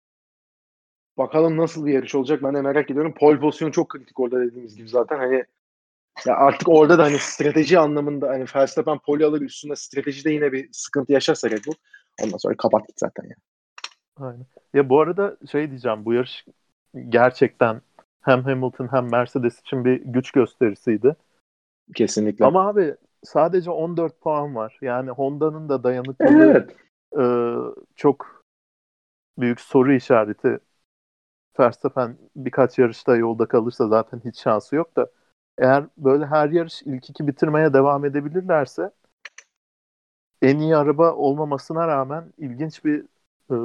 [1.17, 3.13] Bakalım nasıl bir yarış olacak ben de merak ediyorum.
[3.13, 5.17] Pole pozisyonu çok kritik orada dediğimiz gibi zaten.
[5.17, 5.43] Hani
[6.25, 10.69] ya artık orada da hani strateji anlamında hani Verstappen poli alır üstünde stratejide yine bir
[10.71, 11.73] sıkıntı yaşarsa Red Bull
[12.23, 13.35] ondan sonra kapattık zaten ya.
[14.17, 14.45] Aynen.
[14.73, 16.45] Ya bu arada şey diyeceğim bu yarış
[17.09, 17.81] gerçekten
[18.21, 21.15] hem Hamilton hem Mercedes için bir güç gösterisiydi.
[21.95, 22.45] Kesinlikle.
[22.45, 24.77] Ama abi sadece 14 puan var.
[24.81, 26.75] Yani Honda'nın da dayanıklılığı evet.
[27.17, 27.25] e,
[27.95, 28.43] çok
[29.37, 30.59] büyük soru işareti.
[31.59, 35.07] Verstappen birkaç yarışta yolda kalırsa zaten hiç şansı yok da
[35.57, 38.91] eğer böyle her yarış ilk iki bitirmeye devam edebilirlerse
[40.41, 43.05] en iyi araba olmamasına rağmen ilginç bir
[43.51, 43.55] e,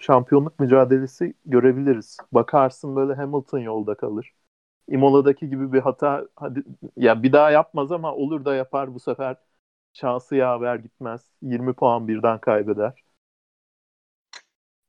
[0.00, 2.16] şampiyonluk mücadelesi görebiliriz.
[2.32, 4.32] Bakarsın böyle Hamilton yolda kalır.
[4.90, 6.64] Imola'daki gibi bir hata hadi
[6.96, 9.36] ya bir daha yapmaz ama olur da yapar bu sefer
[9.92, 11.32] şansı yaver gitmez.
[11.42, 13.04] 20 puan birden kaybeder.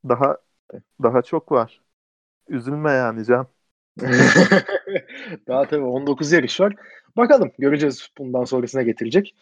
[0.08, 0.36] Daha
[1.02, 1.80] daha çok var.
[2.48, 3.46] Üzülme yani Can.
[5.48, 6.74] Daha tabii 19 yarış var.
[7.16, 9.34] Bakalım göreceğiz bundan sonrasına getirecek.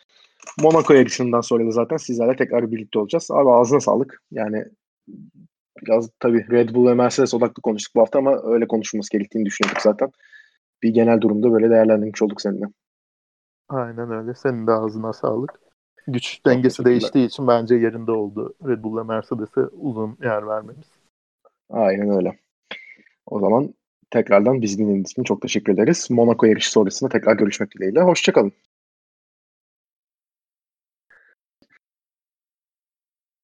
[0.62, 3.30] Monaco yarışından sonra da zaten sizlerle tekrar birlikte olacağız.
[3.30, 4.22] Abi ağzına sağlık.
[4.32, 4.64] Yani
[5.86, 9.82] biraz tabii Red Bull ve Mercedes odaklı konuştuk bu hafta ama öyle konuşulması gerektiğini düşünüyorduk
[9.82, 10.12] zaten.
[10.82, 12.66] Bir genel durumda böyle değerlendirmiş olduk seninle.
[13.68, 14.34] Aynen öyle.
[14.34, 15.60] Senin de ağzına sağlık.
[16.06, 20.86] Güç dengesi değiştiği için bence yerinde oldu Red Bull ve Mercedes'e uzun yer vermemiz.
[21.70, 22.38] Aynen öyle.
[23.26, 23.74] O zaman
[24.10, 26.06] tekrardan biz dinlediğiniz için çok teşekkür ederiz.
[26.10, 28.00] Monaco yarışı sonrasında tekrar görüşmek dileğiyle.
[28.00, 28.52] Hoşçakalın.